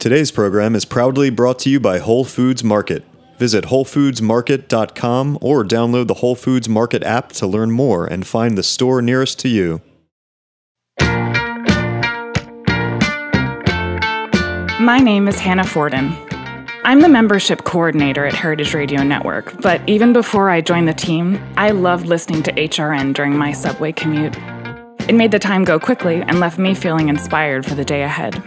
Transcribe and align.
Today's 0.00 0.30
program 0.30 0.74
is 0.74 0.86
proudly 0.86 1.28
brought 1.28 1.58
to 1.58 1.68
you 1.68 1.78
by 1.78 1.98
Whole 1.98 2.24
Foods 2.24 2.64
Market. 2.64 3.04
Visit 3.36 3.64
WholeFoodsMarket.com 3.64 5.36
or 5.42 5.62
download 5.62 6.06
the 6.06 6.14
Whole 6.14 6.34
Foods 6.34 6.70
Market 6.70 7.02
app 7.02 7.32
to 7.32 7.46
learn 7.46 7.70
more 7.70 8.06
and 8.06 8.26
find 8.26 8.56
the 8.56 8.62
store 8.62 9.02
nearest 9.02 9.38
to 9.40 9.48
you. 9.50 9.82
My 14.80 15.00
name 15.02 15.28
is 15.28 15.38
Hannah 15.38 15.66
Forden. 15.66 16.16
I'm 16.82 17.02
the 17.02 17.08
membership 17.10 17.64
coordinator 17.64 18.24
at 18.24 18.32
Heritage 18.32 18.72
Radio 18.72 19.02
Network, 19.02 19.60
but 19.60 19.86
even 19.86 20.14
before 20.14 20.48
I 20.48 20.62
joined 20.62 20.88
the 20.88 20.94
team, 20.94 21.38
I 21.58 21.72
loved 21.72 22.06
listening 22.06 22.42
to 22.44 22.52
HRN 22.54 23.12
during 23.12 23.36
my 23.36 23.52
subway 23.52 23.92
commute. 23.92 24.34
It 25.10 25.14
made 25.14 25.30
the 25.30 25.38
time 25.38 25.64
go 25.64 25.78
quickly 25.78 26.22
and 26.22 26.40
left 26.40 26.58
me 26.58 26.74
feeling 26.74 27.10
inspired 27.10 27.66
for 27.66 27.74
the 27.74 27.84
day 27.84 28.02
ahead. 28.02 28.42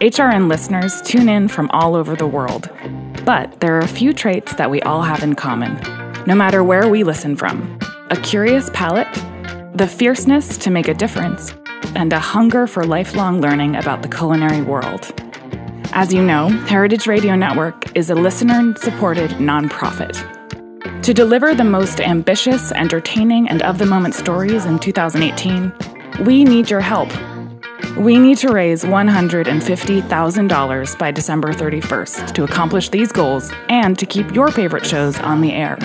HRN 0.00 0.48
listeners 0.48 1.00
tune 1.02 1.28
in 1.28 1.46
from 1.46 1.70
all 1.70 1.94
over 1.94 2.16
the 2.16 2.26
world, 2.26 2.68
but 3.24 3.60
there 3.60 3.76
are 3.76 3.80
a 3.80 3.88
few 3.88 4.12
traits 4.12 4.52
that 4.56 4.68
we 4.68 4.82
all 4.82 5.02
have 5.02 5.22
in 5.22 5.34
common, 5.34 5.80
no 6.26 6.34
matter 6.34 6.64
where 6.64 6.88
we 6.88 7.04
listen 7.04 7.36
from 7.36 7.78
a 8.10 8.16
curious 8.16 8.68
palate, 8.74 9.08
the 9.74 9.86
fierceness 9.86 10.58
to 10.58 10.70
make 10.70 10.88
a 10.88 10.94
difference, 10.94 11.54
and 11.94 12.12
a 12.12 12.18
hunger 12.18 12.66
for 12.66 12.84
lifelong 12.84 13.40
learning 13.40 13.76
about 13.76 14.02
the 14.02 14.08
culinary 14.08 14.62
world. 14.62 15.12
As 15.92 16.12
you 16.12 16.22
know, 16.22 16.48
Heritage 16.48 17.06
Radio 17.06 17.36
Network 17.36 17.96
is 17.96 18.10
a 18.10 18.14
listener 18.14 18.74
supported 18.76 19.30
nonprofit. 19.32 20.20
To 21.02 21.14
deliver 21.14 21.54
the 21.54 21.64
most 21.64 22.00
ambitious, 22.00 22.72
entertaining, 22.72 23.48
and 23.48 23.62
of 23.62 23.78
the 23.78 23.86
moment 23.86 24.14
stories 24.14 24.66
in 24.66 24.80
2018, 24.80 25.72
we 26.24 26.44
need 26.44 26.68
your 26.68 26.80
help. 26.80 27.10
We 27.96 28.18
need 28.18 28.38
to 28.38 28.50
raise 28.50 28.82
$150,000 28.84 30.98
by 30.98 31.10
December 31.10 31.52
31st 31.52 32.34
to 32.34 32.44
accomplish 32.44 32.88
these 32.88 33.12
goals 33.12 33.52
and 33.68 33.98
to 33.98 34.06
keep 34.06 34.34
your 34.34 34.50
favorite 34.50 34.84
shows 34.84 35.18
on 35.20 35.40
the 35.40 35.52
air. 35.52 35.78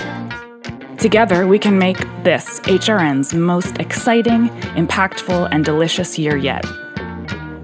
Together, 0.98 1.46
we 1.48 1.60
can 1.60 1.78
make 1.78 2.00
this 2.24 2.60
HRN's 2.62 3.34
most 3.34 3.78
exciting, 3.78 4.50
impactful, 4.76 5.48
and 5.52 5.64
delicious 5.64 6.20
year 6.20 6.36
yet. 6.36 6.66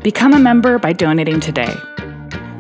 Become 0.02 0.34
a 0.34 0.40
member 0.40 0.80
by 0.80 0.94
donating 0.94 1.40
today. 1.40 1.76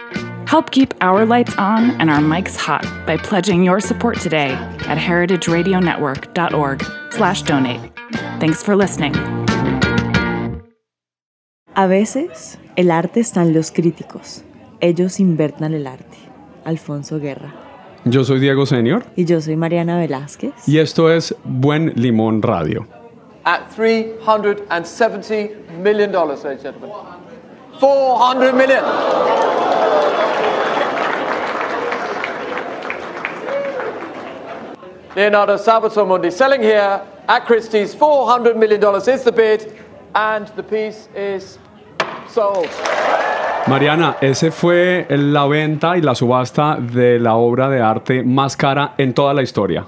Help 0.47 0.71
keep 0.71 0.95
our 1.01 1.27
lights 1.27 1.57
on 1.57 1.91
and 2.01 2.11
our 2.11 2.21
mics 2.21 2.57
hot 2.57 2.85
by 3.07 3.17
pledging 3.17 3.63
your 3.63 3.81
support 3.81 4.21
today 4.21 4.51
at 4.87 4.99
heritageradionetwork.org/donate. 4.99 7.93
Thanks 8.41 8.63
for 8.63 8.77
listening. 8.77 9.15
A 11.75 11.87
veces, 11.87 12.59
el 12.77 12.91
arte 12.91 13.21
está 13.21 13.43
en 13.43 13.53
los 13.53 13.71
críticos. 13.71 14.46
Ellos 14.81 15.21
invertan 15.21 15.75
el 15.75 15.87
arte. 15.87 16.19
Alfonso 16.65 17.19
Guerra. 17.19 17.55
Yo 18.05 18.25
soy 18.25 18.41
Diego 18.41 18.67
Senior. 18.67 19.05
Y 19.17 19.25
yo 19.25 19.41
soy 19.41 19.57
Mariana 19.57 19.99
Velázquez. 19.99 20.69
Y 20.69 20.79
esto 20.79 21.11
es 21.11 21.35
Buen 21.45 21.93
Limón 21.97 22.43
Radio. 22.43 22.87
At 23.45 23.71
$370 23.77 25.51
million, 25.83 26.13
ladies 26.13 26.45
and 26.45 26.61
gentlemen. 26.61 26.91
400 27.81 28.55
million. 28.55 28.83
Leonardo 35.15 35.57
Salvatore 35.57 36.07
Mundi 36.07 36.31
selling 36.31 36.61
here 36.61 37.01
at 37.27 37.47
Christie's. 37.47 37.95
$400 37.95 38.57
million 38.57 38.83
is 39.09 39.25
the 39.25 39.33
bid, 39.33 39.73
and 40.15 40.49
the 40.57 40.63
piece 40.63 41.09
is 41.15 41.59
sold. 42.29 42.69
Mariana, 43.69 44.17
ese 44.21 44.53
fue 44.53 45.07
la 45.11 45.45
venta 45.47 45.99
y 45.99 46.01
la 46.01 46.15
subasta 46.15 46.77
de 46.77 47.19
la 47.19 47.35
obra 47.35 47.69
de 47.69 47.81
arte 47.81 48.23
más 48.23 48.57
cara 48.57 48.95
en 48.97 49.13
toda 49.13 49.35
la 49.35 49.43
historia, 49.43 49.85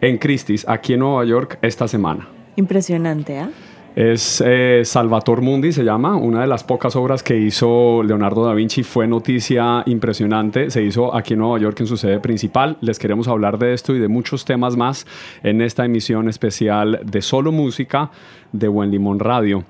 en 0.00 0.18
Christie's, 0.18 0.64
aquí 0.68 0.92
en 0.92 1.00
Nueva 1.00 1.24
York, 1.24 1.58
esta 1.60 1.88
semana. 1.88 2.28
Impresionante, 2.54 3.40
¿ah? 3.40 3.50
Es 3.96 4.40
eh, 4.46 4.82
Salvator 4.84 5.40
Mundi, 5.40 5.72
se 5.72 5.82
llama, 5.82 6.16
una 6.16 6.42
de 6.42 6.46
las 6.46 6.62
pocas 6.62 6.94
obras 6.94 7.24
que 7.24 7.36
hizo 7.36 8.02
Leonardo 8.04 8.44
da 8.44 8.52
Vinci. 8.52 8.82
Fue 8.82 9.08
noticia 9.08 9.82
impresionante. 9.86 10.70
Se 10.70 10.82
hizo 10.82 11.14
aquí 11.16 11.32
en 11.32 11.40
Nueva 11.40 11.58
York 11.58 11.80
en 11.80 11.86
su 11.86 11.96
sede 11.96 12.20
principal. 12.20 12.76
Les 12.82 12.98
queremos 12.98 13.26
hablar 13.26 13.58
de 13.58 13.72
esto 13.72 13.94
y 13.94 13.98
de 13.98 14.08
muchos 14.08 14.44
temas 14.44 14.76
más 14.76 15.06
en 15.42 15.62
esta 15.62 15.86
emisión 15.86 16.28
especial 16.28 17.00
de 17.04 17.22
Solo 17.22 17.52
Música 17.52 18.10
de 18.52 18.68
Buen 18.68 18.90
Limón 18.90 19.18
Radio. 19.18 19.64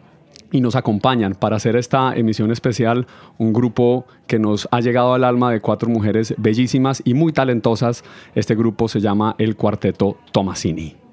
Y 0.52 0.60
nos 0.60 0.76
acompañan 0.76 1.34
para 1.34 1.56
hacer 1.56 1.76
esta 1.76 2.14
emisión 2.14 2.50
especial 2.50 3.06
un 3.38 3.52
grupo 3.52 4.06
que 4.26 4.38
nos 4.38 4.68
ha 4.70 4.80
llegado 4.80 5.14
al 5.14 5.24
alma 5.24 5.50
de 5.50 5.60
cuatro 5.60 5.88
mujeres 5.88 6.34
bellísimas 6.38 7.02
y 7.04 7.14
muy 7.14 7.32
talentosas. 7.32 8.04
Este 8.34 8.54
grupo 8.54 8.88
se 8.88 9.00
llama 9.00 9.34
el 9.38 9.56
Cuarteto 9.56 10.18
Tomasini. 10.32 11.05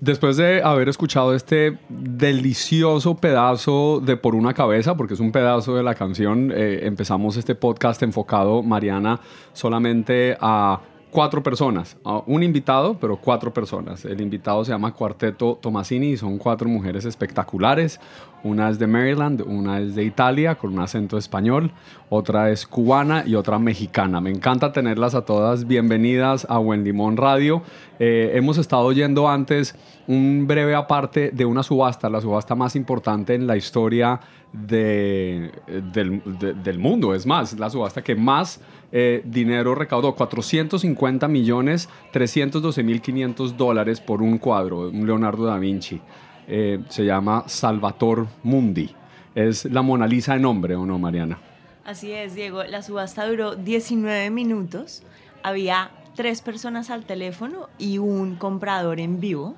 Después 0.00 0.38
de 0.38 0.62
haber 0.62 0.88
escuchado 0.88 1.34
este 1.34 1.78
delicioso 1.90 3.18
pedazo 3.18 4.00
de 4.00 4.16
Por 4.16 4.34
una 4.34 4.54
cabeza, 4.54 4.96
porque 4.96 5.12
es 5.12 5.20
un 5.20 5.30
pedazo 5.30 5.76
de 5.76 5.82
la 5.82 5.94
canción, 5.94 6.50
eh, 6.54 6.80
empezamos 6.84 7.36
este 7.36 7.54
podcast 7.54 8.02
enfocado, 8.02 8.62
Mariana, 8.62 9.20
solamente 9.52 10.38
a 10.40 10.80
cuatro 11.10 11.42
personas. 11.42 11.96
Un 12.26 12.42
invitado, 12.42 12.96
pero 12.98 13.16
cuatro 13.16 13.52
personas. 13.52 14.04
El 14.04 14.20
invitado 14.20 14.64
se 14.64 14.72
llama 14.72 14.92
Cuarteto 14.92 15.58
Tomasini 15.60 16.12
y 16.12 16.16
son 16.16 16.38
cuatro 16.38 16.68
mujeres 16.68 17.04
espectaculares. 17.04 18.00
Una 18.42 18.70
es 18.70 18.78
de 18.78 18.86
Maryland, 18.86 19.42
una 19.42 19.80
es 19.80 19.94
de 19.94 20.04
Italia 20.04 20.54
con 20.54 20.72
un 20.72 20.80
acento 20.80 21.18
español, 21.18 21.72
otra 22.08 22.50
es 22.50 22.66
cubana 22.66 23.22
y 23.26 23.34
otra 23.34 23.58
mexicana. 23.58 24.20
Me 24.22 24.30
encanta 24.30 24.72
tenerlas 24.72 25.14
a 25.14 25.26
todas. 25.26 25.66
Bienvenidas 25.66 26.46
a 26.48 26.56
Buen 26.56 26.82
Limón 26.82 27.18
Radio. 27.18 27.62
Eh, 27.98 28.32
hemos 28.34 28.56
estado 28.56 28.84
oyendo 28.84 29.28
antes 29.28 29.76
un 30.06 30.46
breve 30.46 30.74
aparte 30.74 31.30
de 31.32 31.44
una 31.44 31.62
subasta, 31.62 32.08
la 32.08 32.22
subasta 32.22 32.54
más 32.54 32.76
importante 32.76 33.34
en 33.34 33.46
la 33.46 33.58
historia 33.58 34.20
de, 34.52 35.52
del, 35.94 36.22
del 36.62 36.78
mundo. 36.78 37.14
Es 37.14 37.26
más, 37.26 37.58
la 37.58 37.70
subasta 37.70 38.02
que 38.02 38.14
más 38.14 38.60
eh, 38.92 39.22
dinero 39.24 39.74
recaudó, 39.74 40.14
450 40.14 40.80
50 40.80 41.28
millones 41.28 41.88
312 42.12 42.82
mil 42.82 43.00
500 43.00 43.56
dólares 43.56 44.00
por 44.00 44.22
un 44.22 44.38
cuadro, 44.38 44.88
un 44.88 45.06
Leonardo 45.06 45.44
da 45.44 45.58
Vinci. 45.58 46.00
Eh, 46.48 46.80
se 46.88 47.04
llama 47.04 47.44
Salvator 47.46 48.26
Mundi. 48.42 48.90
Es 49.34 49.64
la 49.66 49.82
Mona 49.82 50.06
Lisa 50.06 50.34
en 50.34 50.42
nombre, 50.42 50.74
¿o 50.74 50.84
no, 50.84 50.98
Mariana? 50.98 51.38
Así 51.84 52.10
es, 52.10 52.34
Diego. 52.34 52.64
La 52.64 52.82
subasta 52.82 53.26
duró 53.26 53.54
19 53.54 54.30
minutos. 54.30 55.04
Había 55.44 55.92
tres 56.16 56.42
personas 56.42 56.90
al 56.90 57.04
teléfono 57.04 57.68
y 57.78 57.98
un 57.98 58.34
comprador 58.34 58.98
en 58.98 59.20
vivo. 59.20 59.54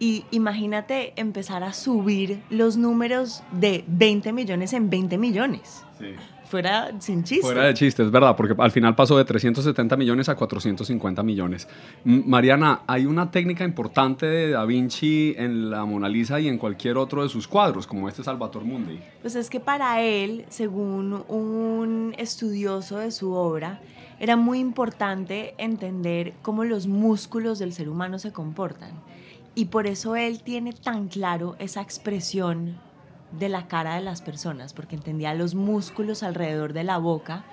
Y 0.00 0.24
imagínate 0.30 1.12
empezar 1.16 1.62
a 1.62 1.74
subir 1.74 2.42
los 2.48 2.78
números 2.78 3.42
de 3.52 3.84
20 3.86 4.32
millones 4.32 4.72
en 4.72 4.88
20 4.88 5.18
millones. 5.18 5.84
Sí. 5.98 6.06
Fuera 6.46 6.90
sin 6.98 7.22
chiste. 7.22 7.46
Fuera 7.46 7.66
de 7.66 7.74
chiste, 7.74 8.02
es 8.02 8.10
verdad, 8.10 8.34
porque 8.34 8.56
al 8.58 8.72
final 8.72 8.96
pasó 8.96 9.16
de 9.16 9.24
370 9.24 9.96
millones 9.96 10.28
a 10.28 10.34
450 10.34 11.22
millones. 11.22 11.68
Mariana, 12.02 12.80
hay 12.88 13.06
una 13.06 13.30
técnica 13.30 13.62
importante 13.62 14.26
de 14.26 14.50
Da 14.50 14.64
Vinci 14.64 15.34
en 15.36 15.70
la 15.70 15.84
Mona 15.84 16.08
Lisa 16.08 16.40
y 16.40 16.48
en 16.48 16.58
cualquier 16.58 16.96
otro 16.96 17.22
de 17.22 17.28
sus 17.28 17.46
cuadros, 17.46 17.86
como 17.86 18.08
este 18.08 18.24
Salvator 18.24 18.64
Mundi. 18.64 18.98
Pues 19.20 19.36
es 19.36 19.48
que 19.48 19.60
para 19.60 20.00
él, 20.00 20.44
según 20.48 21.22
un 21.28 22.14
estudioso 22.18 22.98
de 22.98 23.12
su 23.12 23.32
obra, 23.32 23.80
era 24.18 24.36
muy 24.36 24.58
importante 24.58 25.54
entender 25.56 26.32
cómo 26.42 26.64
los 26.64 26.88
músculos 26.88 27.60
del 27.60 27.72
ser 27.72 27.88
humano 27.88 28.18
se 28.18 28.32
comportan. 28.32 28.90
Y 29.60 29.66
por 29.66 29.86
eso 29.86 30.16
él 30.16 30.40
tiene 30.42 30.72
tan 30.72 31.08
claro 31.08 31.54
esa 31.58 31.82
expresión 31.82 32.78
de 33.38 33.50
la 33.50 33.68
cara 33.68 33.96
de 33.96 34.00
las 34.00 34.22
personas, 34.22 34.72
porque 34.72 34.96
entendía 34.96 35.34
los 35.34 35.54
músculos 35.54 36.22
alrededor 36.22 36.72
de 36.72 36.82
la 36.82 36.96
boca 36.96 37.44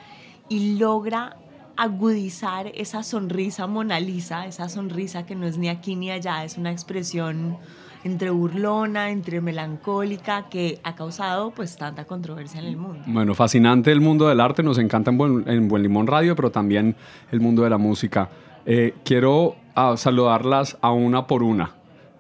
y 0.48 0.77
logra 0.77 1.36
agudizar 1.75 2.71
esa 2.75 3.04
sonrisa 3.04 3.68
Mona 3.68 4.00
Lisa, 4.00 4.45
esa 4.45 4.69
sonrisa 4.69 5.25
que 5.25 5.36
no 5.36 5.48
es 5.48 5.57
ni 5.57 5.68
aquí 5.68 5.98
ni 5.98 6.09
allá, 6.09 6.45
es 6.45 6.57
una 6.57 6.71
expresión 6.71 7.57
entre 8.06 8.30
burlona, 8.30 9.10
entre 9.10 9.42
melancólica, 9.42 10.48
que 10.48 10.80
ha 10.86 10.95
causado 10.95 11.51
pues 11.51 11.75
tanta 11.75 12.06
controversia 12.06 12.62
en 12.62 12.68
el 12.68 12.77
mundo. 12.77 13.03
Bueno, 13.06 13.36
fascinante 13.36 13.92
el 13.92 14.00
mundo 14.00 14.30
del 14.30 14.39
arte, 14.39 14.63
nos 14.63 14.77
encanta 14.77 15.12
en 15.12 15.18
Buen, 15.18 15.44
en 15.45 15.68
Buen 15.68 15.83
Limón 15.83 16.07
Radio, 16.07 16.38
pero 16.38 16.51
también 16.51 16.95
el 17.33 17.42
mundo 17.42 17.63
de 17.63 17.69
la 17.69 17.77
música. 17.77 18.30
Eh, 18.65 18.95
quiero 19.03 19.56
ah, 19.75 19.95
saludarlas 19.98 20.77
a 20.80 20.92
una 20.92 21.27
por 21.27 21.44
una, 21.44 21.76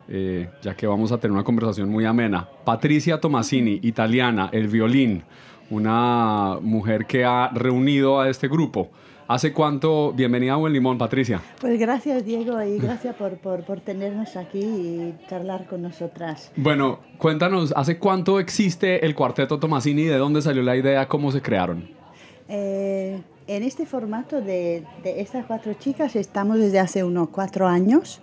eh, 0.07 0.49
ya 0.61 0.75
que 0.75 0.87
vamos 0.87 1.11
a 1.11 1.17
tener 1.17 1.33
una 1.33 1.43
conversación 1.43 1.89
muy 1.89 2.05
amena. 2.05 2.47
Patricia 2.65 3.19
Tomasini, 3.19 3.79
italiana, 3.83 4.49
el 4.51 4.67
violín, 4.67 5.23
una 5.69 6.57
mujer 6.61 7.05
que 7.05 7.25
ha 7.25 7.49
reunido 7.53 8.19
a 8.19 8.29
este 8.29 8.47
grupo. 8.47 8.89
¿Hace 9.27 9.51
cuánto? 9.51 10.13
Bienvenida 10.13 10.53
a 10.53 10.55
Buen 10.55 10.71
Limón, 10.71 10.97
Patricia. 10.97 11.41
Pues 11.59 11.77
gracias 11.77 12.23
Diego 12.23 12.63
y 12.63 12.77
gracias 12.79 13.13
por, 13.15 13.37
por, 13.37 13.65
por 13.65 13.81
tenernos 13.81 14.37
aquí 14.37 14.59
y 14.61 15.15
charlar 15.29 15.67
con 15.67 15.81
nosotras. 15.81 16.49
Bueno, 16.55 16.99
cuéntanos, 17.17 17.73
¿hace 17.75 17.97
cuánto 17.97 18.39
existe 18.39 19.05
el 19.05 19.15
Cuarteto 19.15 19.59
Tomasini? 19.59 20.05
¿De 20.05 20.15
dónde 20.17 20.41
salió 20.41 20.63
la 20.63 20.77
idea? 20.77 21.09
¿Cómo 21.09 21.33
se 21.33 21.41
crearon? 21.41 21.89
Eh, 22.47 23.19
en 23.47 23.63
este 23.63 23.85
formato 23.85 24.39
de, 24.39 24.85
de 25.03 25.19
estas 25.19 25.45
cuatro 25.45 25.73
chicas 25.73 26.15
estamos 26.15 26.57
desde 26.57 26.79
hace 26.79 27.03
unos 27.03 27.27
cuatro 27.27 27.67
años, 27.67 28.21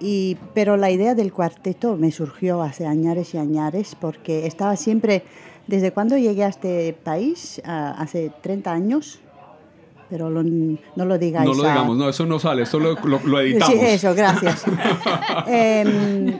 y, 0.00 0.36
pero 0.54 0.76
la 0.76 0.90
idea 0.90 1.14
del 1.14 1.32
cuarteto 1.32 1.96
me 1.96 2.10
surgió 2.12 2.62
hace 2.62 2.86
años 2.86 3.34
y 3.34 3.38
años 3.38 3.96
porque 4.00 4.46
estaba 4.46 4.76
siempre, 4.76 5.22
desde 5.66 5.90
cuando 5.92 6.16
llegué 6.18 6.44
a 6.44 6.48
este 6.48 6.92
país, 6.92 7.60
hace 7.64 8.30
30 8.42 8.72
años, 8.72 9.20
pero 10.10 10.30
lo- 10.30 10.42
no 10.44 11.04
lo 11.04 11.18
digáis. 11.18 11.48
No 11.48 11.54
lo 11.54 11.68
a- 11.68 11.72
digamos, 11.72 11.96
no, 11.96 12.08
eso 12.08 12.26
no 12.26 12.38
sale, 12.38 12.62
eso 12.62 12.78
lo, 12.78 12.94
lo- 13.04 13.40
editamos. 13.40 13.74
Sí, 13.74 13.80
eso, 13.80 14.14
gracias. 14.14 14.64
Em, 15.46 16.38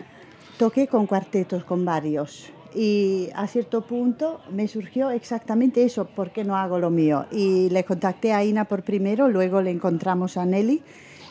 toqué 0.58 0.86
con 0.86 1.06
cuartetos, 1.06 1.64
con 1.64 1.84
varios. 1.84 2.50
Y 2.74 3.28
a 3.34 3.46
cierto 3.46 3.80
punto 3.82 4.40
me 4.52 4.68
surgió 4.68 5.10
exactamente 5.10 5.82
eso, 5.84 6.04
¿por 6.04 6.30
qué 6.30 6.44
no 6.44 6.56
hago 6.56 6.78
lo 6.78 6.90
mío? 6.90 7.24
Y 7.32 7.70
le 7.70 7.84
contacté 7.84 8.32
a 8.34 8.44
Ina 8.44 8.66
por 8.66 8.82
primero, 8.82 9.28
luego 9.28 9.62
le 9.62 9.70
encontramos 9.70 10.36
a 10.36 10.44
Nelly 10.44 10.82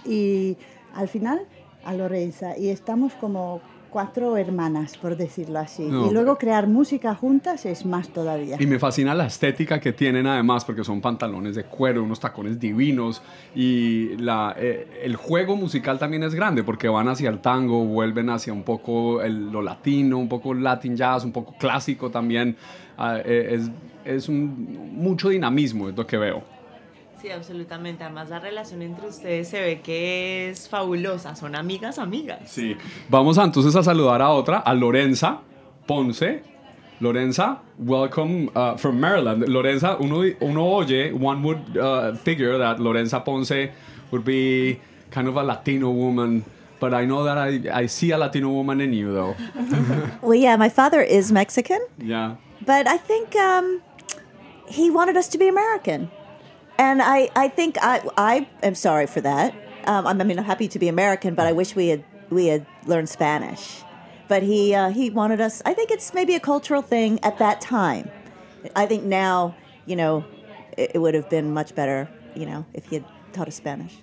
y 0.08 0.58
al 0.96 1.08
final 1.08 1.42
a 1.86 1.94
Lorenza. 1.94 2.58
Y 2.58 2.70
estamos 2.70 3.14
como 3.14 3.62
cuatro 3.90 4.36
hermanas, 4.36 4.98
por 4.98 5.16
decirlo 5.16 5.58
así. 5.60 5.84
No. 5.84 6.08
Y 6.08 6.14
luego 6.14 6.38
crear 6.38 6.68
música 6.68 7.16
juntas 7.16 7.66
es 7.66 7.86
más 7.86 8.10
todavía. 8.10 8.58
Y 8.60 8.68
me 8.68 8.78
fascina 8.78 9.16
la 9.16 9.26
estética 9.28 9.80
que 9.80 9.94
tienen 9.94 10.28
además, 10.28 10.66
porque 10.66 10.84
son 10.84 11.00
pantalones 11.00 11.56
de 11.56 11.64
cuero, 11.64 12.04
unos 12.04 12.20
tacones 12.20 12.60
divinos 12.60 13.22
y 13.56 14.18
la, 14.18 14.54
eh, 14.58 15.00
el 15.04 15.16
juego 15.16 15.56
musical 15.56 15.98
también 15.98 16.24
es 16.24 16.36
grande, 16.36 16.62
porque 16.64 16.90
van 16.90 17.08
hacia 17.08 17.30
el 17.30 17.40
tango, 17.40 17.86
vuelven 17.86 18.30
hacia 18.30 18.52
un 18.52 18.64
poco 18.64 19.22
el- 19.22 19.50
lo 19.50 19.62
latino, 19.62 20.18
un 20.18 20.28
poco 20.28 20.54
latin 20.54 20.98
jazz, 20.98 21.24
un 21.24 21.32
poco 21.32 21.56
clásico 21.58 22.10
también. 22.12 22.58
Ah, 22.98 23.20
eh, 23.24 23.50
es 23.54 23.72
es 24.06 24.30
un, 24.30 24.92
mucho 24.94 25.30
dinamismo, 25.30 25.90
es 25.90 25.96
lo 25.98 26.06
que 26.06 26.18
veo. 26.18 26.44
Sí, 27.26 27.32
absolutamente. 27.32 28.04
Además 28.04 28.30
la 28.30 28.40
relación 28.40 28.84
entre 28.84 29.08
ustedes 29.08 29.48
se 29.48 29.60
ve 29.60 29.82
que 29.82 30.52
es 30.52 30.70
fabulosa. 30.70 31.36
Son 31.36 31.56
amigas, 31.56 31.98
amigas. 31.98 32.52
Sí. 32.52 32.78
Vamos 33.10 33.40
a, 33.40 33.44
entonces 33.46 33.76
a 33.76 33.82
saludar 33.82 34.22
a 34.22 34.30
otra, 34.30 34.60
a 34.60 34.76
Lorenza 34.76 35.40
Ponce. 35.88 36.44
Lorenza, 37.00 37.64
welcome 37.80 38.52
uh, 38.56 38.78
from 38.78 39.00
Maryland. 39.00 39.48
Lorenza, 39.50 39.98
uno, 40.00 40.22
uno 40.40 40.66
oye, 40.68 41.12
one 41.14 41.42
would 41.42 41.76
uh, 41.76 42.14
figure 42.14 42.60
that 42.60 42.80
Lorenza 42.80 43.20
Ponce 43.22 43.72
would 44.12 44.24
be 44.24 44.80
kind 45.10 45.28
of 45.28 45.36
a 45.36 45.42
Latino 45.42 45.90
woman, 45.90 46.46
but 46.80 46.94
I 46.94 47.06
know 47.06 47.24
that 47.24 47.40
I, 47.40 47.60
I 47.74 47.88
see 47.88 48.12
a 48.12 48.20
Latino 48.20 48.50
woman 48.52 48.80
in 48.82 48.94
you, 48.94 49.12
though. 49.12 49.36
Well, 50.22 50.36
yeah, 50.36 50.58
my 50.58 50.70
father 50.70 51.02
is 51.02 51.32
Mexican, 51.32 51.80
Yeah. 51.98 52.36
but 52.64 52.88
I 52.88 52.98
think 52.98 53.36
um, 53.36 53.82
he 54.68 54.92
wanted 54.92 55.18
us 55.18 55.28
to 55.30 55.40
be 55.40 55.48
American. 55.48 56.12
And 56.78 57.02
I, 57.02 57.30
I 57.36 57.48
think 57.48 57.78
I, 57.82 58.02
I 58.18 58.48
am 58.64 58.76
sorry 58.76 59.08
for 59.08 59.22
that. 59.22 59.54
Um, 59.86 60.06
I'm- 60.08 60.22
I 60.22 60.24
mean, 60.24 60.38
I'm 60.40 60.46
happy 60.46 60.68
to 60.68 60.80
be 60.80 60.88
American, 60.88 61.36
but 61.36 61.46
I 61.48 61.52
wish 61.54 61.76
we 61.76 61.88
had, 61.90 62.04
we 62.30 62.48
had 62.48 62.66
learned 62.86 63.10
Spanish. 63.10 63.82
But 64.28 64.42
he, 64.44 64.74
uh, 64.74 64.90
he 64.90 65.10
wanted 65.10 65.40
us, 65.40 65.62
I 65.66 65.74
think 65.74 65.92
it's 65.92 66.14
maybe 66.14 66.34
a 66.36 66.40
cultural 66.40 66.82
thing 66.82 67.20
at 67.24 67.38
that 67.38 67.62
time. 67.62 68.10
I 68.76 68.88
think 68.88 69.04
now, 69.04 69.56
you 69.86 69.96
know, 69.96 70.26
it, 70.78 70.92
it 70.96 71.00
would 71.00 71.14
have 71.14 71.30
been 71.30 71.54
much 71.54 71.76
better, 71.76 72.10
you 72.36 72.46
know, 72.48 72.66
if 72.74 72.88
he 72.88 72.96
had 72.96 73.06
taught 73.34 73.48
us 73.48 73.56
Spanish. 73.56 73.94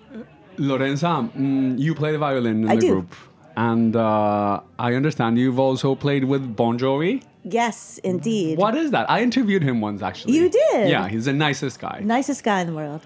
Lorenza, 0.58 1.28
mm, 1.36 1.78
you 1.78 1.94
play 1.94 2.12
the 2.12 2.18
violin 2.18 2.62
in 2.64 2.70
I 2.70 2.76
the 2.76 2.80
do. 2.80 2.92
group. 2.92 3.14
And 3.56 3.96
uh, 3.96 4.60
I 4.78 4.94
understand 4.94 5.38
you've 5.38 5.58
also 5.58 5.94
played 5.94 6.24
with 6.24 6.54
Bon 6.56 6.78
Jovi. 6.78 7.22
Yes, 7.44 7.98
indeed. 8.04 8.58
What 8.58 8.76
is 8.76 8.92
that? 8.92 9.10
I 9.10 9.22
interviewed 9.22 9.62
him 9.62 9.80
once, 9.80 10.02
actually. 10.02 10.34
You 10.34 10.48
did? 10.48 10.90
Yeah, 10.90 11.08
he's 11.08 11.24
the 11.24 11.32
nicest 11.32 11.80
guy. 11.80 12.00
nicest 12.02 12.44
guy 12.44 12.60
in 12.60 12.68
the 12.68 12.74
world. 12.74 13.02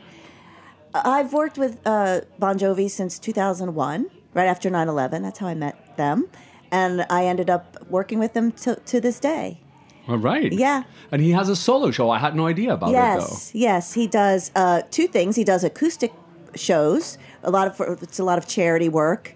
I've 0.95 1.33
worked 1.33 1.59
with 1.59 1.81
uh, 1.87 2.23
Bon 2.39 2.59
Jovi 2.59 2.91
since 2.91 3.19
2001, 3.19 4.11
right 4.35 4.47
after 4.47 4.71
9 4.71 4.89
11. 4.89 5.23
That's 5.23 5.39
how 5.39 5.47
I 5.47 5.55
met 5.55 5.97
them. 5.97 6.29
And 6.71 7.07
I 7.11 7.27
ended 7.27 7.51
up 7.51 7.87
working 7.89 8.19
with 8.19 8.33
them 8.33 8.53
to, 8.53 8.77
to 8.77 9.01
this 9.01 9.21
day. 9.21 9.61
All 10.09 10.19
right. 10.19 10.53
Yeah. 10.53 10.85
And 11.11 11.21
he 11.21 11.33
has 11.33 11.49
a 11.49 11.57
solo 11.57 11.91
show. 11.91 12.11
I 12.11 12.19
had 12.19 12.35
no 12.37 12.47
idea 12.47 12.75
about 12.75 12.91
it, 12.91 12.93
though. 12.93 12.99
yes, 12.99 13.51
yes. 13.55 13.93
He 13.95 14.07
does 14.07 14.51
uh, 14.55 14.83
two 14.91 15.07
things. 15.07 15.37
He 15.37 15.45
does 15.45 15.65
acoustic 15.65 16.13
shows, 16.55 17.19
a 17.43 17.51
lot 17.51 17.69
of 17.69 18.03
it's 18.03 18.19
a 18.19 18.25
lot 18.25 18.39
of 18.39 18.47
charity 18.47 18.89
work. 18.89 19.35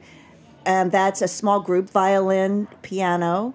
And 0.64 0.92
that's 0.92 1.22
a 1.22 1.28
small 1.28 1.60
group 1.60 1.88
violin, 1.90 2.68
piano, 2.82 3.54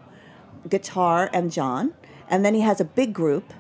guitar, 0.70 1.30
and 1.34 1.52
John. 1.52 1.94
And 2.30 2.44
then 2.44 2.54
he 2.54 2.62
has 2.62 2.82
a 2.82 2.86
big 2.86 3.14
group, 3.14 3.54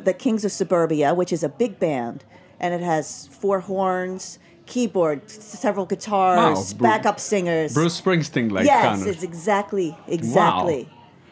the 0.00 0.12
Kings 0.12 0.44
of 0.44 0.52
Suburbia, 0.52 1.14
which 1.14 1.32
is 1.32 1.42
a 1.42 1.48
big 1.48 1.78
band. 1.78 2.24
And 2.58 2.74
it 2.74 2.80
has 2.80 3.28
four 3.28 3.60
horns, 3.60 4.38
keyboard, 4.66 5.30
several 5.30 5.86
guitars, 5.86 6.74
Bru- 6.74 6.88
backup 6.88 7.20
singers. 7.20 7.74
Bruce 7.74 8.00
Springsteen, 8.00 8.50
like 8.50 8.66
yes, 8.66 8.84
kind 8.84 9.08
it's 9.08 9.18
of. 9.18 9.24
exactly, 9.24 9.96
exactly. 10.06 10.88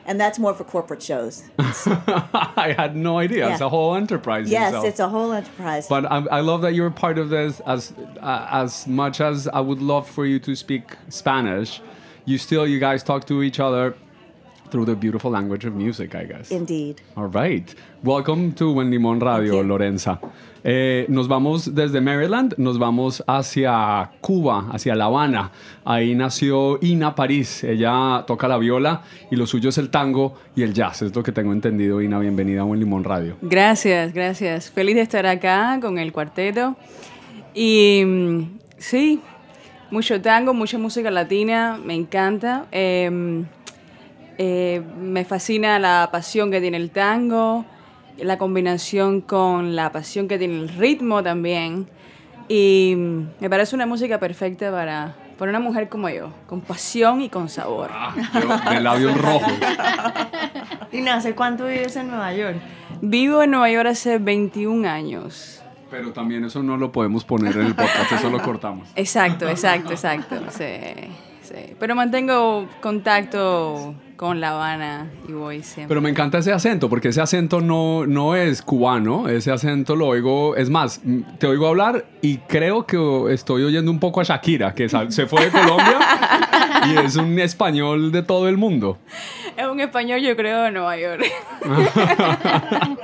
And 0.07 0.19
that's 0.19 0.39
more 0.39 0.55
for 0.55 0.65
corporate 0.65 1.03
shows. 1.03 1.45
I 1.59 2.75
had 2.75 2.97
no 2.97 3.19
idea. 3.19 3.51
It's 3.53 3.61
a 3.61 3.69
whole 3.69 3.95
enterprise. 3.95 4.51
yes, 4.51 4.69
itself. 4.69 4.87
it's 4.87 5.01
a 5.01 5.09
whole 5.11 5.33
enterprise. 5.33 5.87
But 5.87 6.07
I, 6.11 6.25
I 6.31 6.41
love 6.41 6.63
that 6.63 6.73
you're 6.73 6.91
part 6.91 7.19
of 7.19 7.29
this. 7.29 7.61
As 7.61 7.93
uh, 8.23 8.49
as 8.51 8.87
much 8.87 9.21
as 9.21 9.47
I 9.49 9.61
would 9.61 9.83
love 9.83 10.09
for 10.09 10.25
you 10.25 10.39
to 10.39 10.57
speak 10.57 10.97
Spanish, 11.11 11.83
you 12.25 12.39
still 12.39 12.67
you 12.67 12.81
guys 12.81 13.03
talk 13.03 13.27
to 13.27 13.43
each 13.43 13.61
other 13.61 13.97
through 14.71 14.87
the 14.87 14.95
beautiful 14.95 15.31
language 15.31 15.67
of 15.67 15.75
music, 15.75 16.15
I 16.15 16.25
guess. 16.25 16.51
Indeed. 16.51 17.01
All 17.17 17.29
right. 17.29 17.69
Welcome 18.03 18.53
to 18.55 18.73
Buen 18.73 18.91
Limón 18.91 19.21
Radio. 19.21 19.63
Lorenza. 19.63 20.21
Eh, 20.65 21.07
nos 21.09 21.29
vamos 21.29 21.75
desde 21.75 22.01
Maryland, 22.01 22.55
nos 22.59 22.79
vamos 22.79 23.23
hacia 23.27 24.11
Cuba, 24.21 24.69
hacia 24.73 24.95
La 24.95 25.05
Habana. 25.07 25.51
Ahí 25.85 26.15
nació 26.15 26.79
Ina 26.83 27.15
París. 27.15 27.65
Ella 27.65 28.25
toca 28.27 28.49
la 28.49 28.59
viola 28.59 29.03
y 29.31 29.37
lo 29.37 29.47
suyo 29.47 29.69
es 29.71 29.79
el 29.79 29.91
tango 29.91 30.35
y 30.57 30.63
el 30.63 30.75
jazz. 30.75 31.03
Es 31.03 31.15
lo 31.15 31.23
que 31.23 31.33
tengo 31.33 31.53
entendido. 31.53 32.03
Ina, 32.03 32.19
bienvenida 32.19 32.63
a 32.63 32.65
Buen 32.65 32.81
Limón 32.81 33.05
Radio. 33.05 33.37
Gracias, 33.43 34.13
gracias. 34.13 34.71
Feliz 34.71 34.97
de 34.97 35.03
estar 35.03 35.27
acá 35.27 35.79
con 35.81 35.99
el 35.99 36.13
cuarteto. 36.13 36.77
Y 37.55 38.03
mm, 38.05 38.59
Sí, 38.79 39.21
mucho 39.91 40.21
tango, 40.23 40.55
mucha 40.55 40.79
música 40.79 41.11
latina, 41.11 41.79
me 41.85 41.95
encanta. 41.95 42.67
Em, 42.71 43.47
eh, 44.39 44.81
me 45.01 45.25
fascina 45.25 45.81
la 45.81 46.09
pasión 46.13 46.53
que 46.53 46.61
tiene 46.61 46.77
el 46.77 46.91
tango, 46.91 47.65
la 48.17 48.39
combinación 48.39 49.21
con 49.21 49.75
la 49.75 49.91
pasión 49.91 50.29
que 50.29 50.39
tiene 50.39 50.55
el 50.55 50.69
ritmo 50.69 51.25
también. 51.25 51.89
Y 52.49 52.95
me 52.97 53.51
parece 53.51 53.75
una 53.75 53.85
música 53.85 54.21
perfecta 54.21 54.71
para, 54.71 55.17
para 55.37 55.51
una 55.51 55.59
mujer 55.59 55.89
como 55.89 56.09
yo, 56.09 56.33
con 56.47 56.61
pasión 56.61 57.21
y 57.21 57.29
con 57.29 57.49
sabor. 57.49 57.91
Ah, 57.93 58.15
de 58.71 58.81
labios 58.81 59.21
rojos. 59.21 59.53
¿Y 60.93 61.07
¿hace 61.09 61.35
cuánto 61.35 61.67
vives 61.67 61.97
en 61.97 62.09
Nueva 62.09 62.33
York? 62.33 62.59
Vivo 63.03 63.43
en 63.43 63.51
Nueva 63.51 63.71
York 63.71 63.89
hace 63.89 64.19
21 64.19 64.89
años. 64.89 65.63
Pero 65.91 66.13
también 66.13 66.45
eso 66.45 66.63
no 66.63 66.77
lo 66.77 66.93
podemos 66.93 67.25
poner 67.25 67.57
en 67.57 67.67
el 67.67 67.75
podcast, 67.75 68.13
eso 68.13 68.31
lo 68.31 68.41
cortamos. 68.41 68.89
Exacto, 68.95 69.49
exacto, 69.49 69.93
exacto. 69.93 70.37
Sí, 70.51 70.65
sí. 71.43 71.75
Pero 71.79 71.95
mantengo 71.95 72.69
contacto 72.81 73.95
con 74.19 74.41
La 74.41 74.51
Habana 74.51 75.07
y 75.29 75.33
voy 75.33 75.63
siempre. 75.63 75.87
Pero 75.89 76.01
me 76.01 76.11
encanta 76.11 76.39
ese 76.39 76.53
acento, 76.53 76.91
porque 76.91 77.09
ese 77.09 77.21
acento 77.21 77.61
no, 77.61 78.05
no 78.05 78.35
es 78.35 78.63
cubano, 78.63 79.29
ese 79.29 79.53
acento 79.53 79.95
lo 79.95 80.09
oigo, 80.09 80.57
es 80.57 80.69
más, 80.69 81.01
te 81.39 81.47
oigo 81.47 81.69
hablar 81.69 82.05
y 82.21 82.39
creo 82.39 82.85
que 82.85 82.99
estoy 83.33 83.63
oyendo 83.63 83.93
un 83.93 84.01
poco 84.01 84.21
a 84.21 84.25
Shakira, 84.25 84.75
que 84.75 84.89
se 84.89 85.27
fue 85.27 85.45
de 85.45 85.51
Colombia 85.53 86.01
y 86.87 86.99
es 86.99 87.15
un 87.15 87.39
español 87.39 88.11
de 88.11 88.25
todo 88.25 88.49
el 88.49 88.57
mundo. 88.57 88.99
Es 89.57 89.67
un 89.67 89.79
español, 89.79 90.21
yo 90.21 90.35
creo, 90.37 90.63
de 90.63 90.73
Nueva 90.73 90.99
York. 90.99 91.25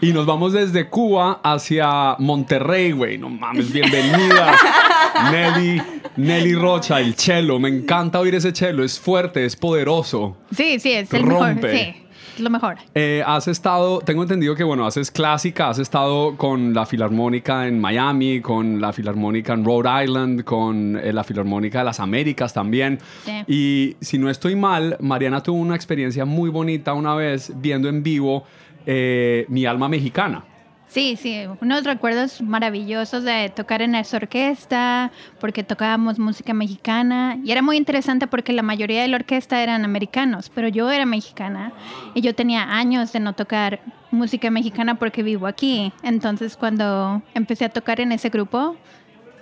Y 0.00 0.12
nos 0.12 0.26
vamos 0.26 0.52
desde 0.52 0.88
Cuba 0.88 1.40
hacia 1.42 2.16
Monterrey, 2.18 2.92
güey. 2.92 3.16
No 3.16 3.30
mames, 3.30 3.72
bienvenida. 3.72 4.54
Nelly, 5.32 5.82
Nelly 6.16 6.54
Rocha, 6.54 7.00
el 7.00 7.14
cello. 7.14 7.58
Me 7.58 7.70
encanta 7.70 8.20
oír 8.20 8.34
ese 8.34 8.54
cello. 8.54 8.84
Es 8.84 9.00
fuerte, 9.00 9.46
es 9.46 9.56
poderoso. 9.56 10.36
Sí, 10.54 10.78
sí, 10.78 10.92
es 10.92 11.12
el 11.14 11.24
mejor. 11.24 11.56
Sí. 11.62 11.94
Lo 12.38 12.50
mejor. 12.50 12.76
Eh, 12.94 13.22
has 13.26 13.48
estado, 13.48 14.00
tengo 14.00 14.20
entendido 14.20 14.54
que, 14.54 14.64
bueno, 14.64 14.86
haces 14.86 15.10
clásica, 15.10 15.70
has 15.70 15.78
estado 15.78 16.36
con 16.36 16.74
la 16.74 16.84
Filarmónica 16.84 17.66
en 17.66 17.80
Miami, 17.80 18.42
con 18.42 18.78
la 18.78 18.92
Filarmónica 18.92 19.54
en 19.54 19.64
Rhode 19.64 20.04
Island, 20.04 20.44
con 20.44 20.98
eh, 20.98 21.14
la 21.14 21.24
Filarmónica 21.24 21.78
de 21.78 21.86
las 21.86 21.98
Américas 21.98 22.52
también. 22.52 22.98
Sí. 23.24 23.32
Y 23.46 23.96
si 24.04 24.18
no 24.18 24.28
estoy 24.28 24.54
mal, 24.54 24.98
Mariana 25.00 25.42
tuvo 25.42 25.58
una 25.58 25.74
experiencia 25.74 26.26
muy 26.26 26.50
bonita 26.50 26.92
una 26.92 27.14
vez 27.14 27.52
viendo 27.56 27.88
en 27.88 28.02
vivo 28.02 28.44
eh, 28.86 29.46
Mi 29.48 29.66
alma 29.66 29.88
mexicana. 29.88 30.44
Sí, 30.88 31.18
sí, 31.20 31.44
unos 31.60 31.84
recuerdos 31.84 32.40
maravillosos 32.40 33.24
de 33.24 33.50
tocar 33.54 33.82
en 33.82 33.94
esa 33.96 34.18
orquesta, 34.18 35.10
porque 35.40 35.64
tocábamos 35.64 36.18
música 36.18 36.54
mexicana 36.54 37.38
y 37.44 37.50
era 37.50 37.60
muy 37.60 37.76
interesante 37.76 38.26
porque 38.26 38.52
la 38.52 38.62
mayoría 38.62 39.02
de 39.02 39.08
la 39.08 39.16
orquesta 39.16 39.62
eran 39.62 39.84
americanos, 39.84 40.50
pero 40.54 40.68
yo 40.68 40.90
era 40.90 41.04
mexicana 41.04 41.72
y 42.14 42.20
yo 42.20 42.34
tenía 42.34 42.62
años 42.62 43.12
de 43.12 43.20
no 43.20 43.34
tocar 43.34 43.80
música 44.10 44.50
mexicana 44.50 44.94
porque 44.94 45.22
vivo 45.22 45.46
aquí. 45.46 45.92
Entonces 46.02 46.56
cuando 46.56 47.20
empecé 47.34 47.64
a 47.64 47.68
tocar 47.68 48.00
en 48.00 48.12
ese 48.12 48.28
grupo, 48.28 48.76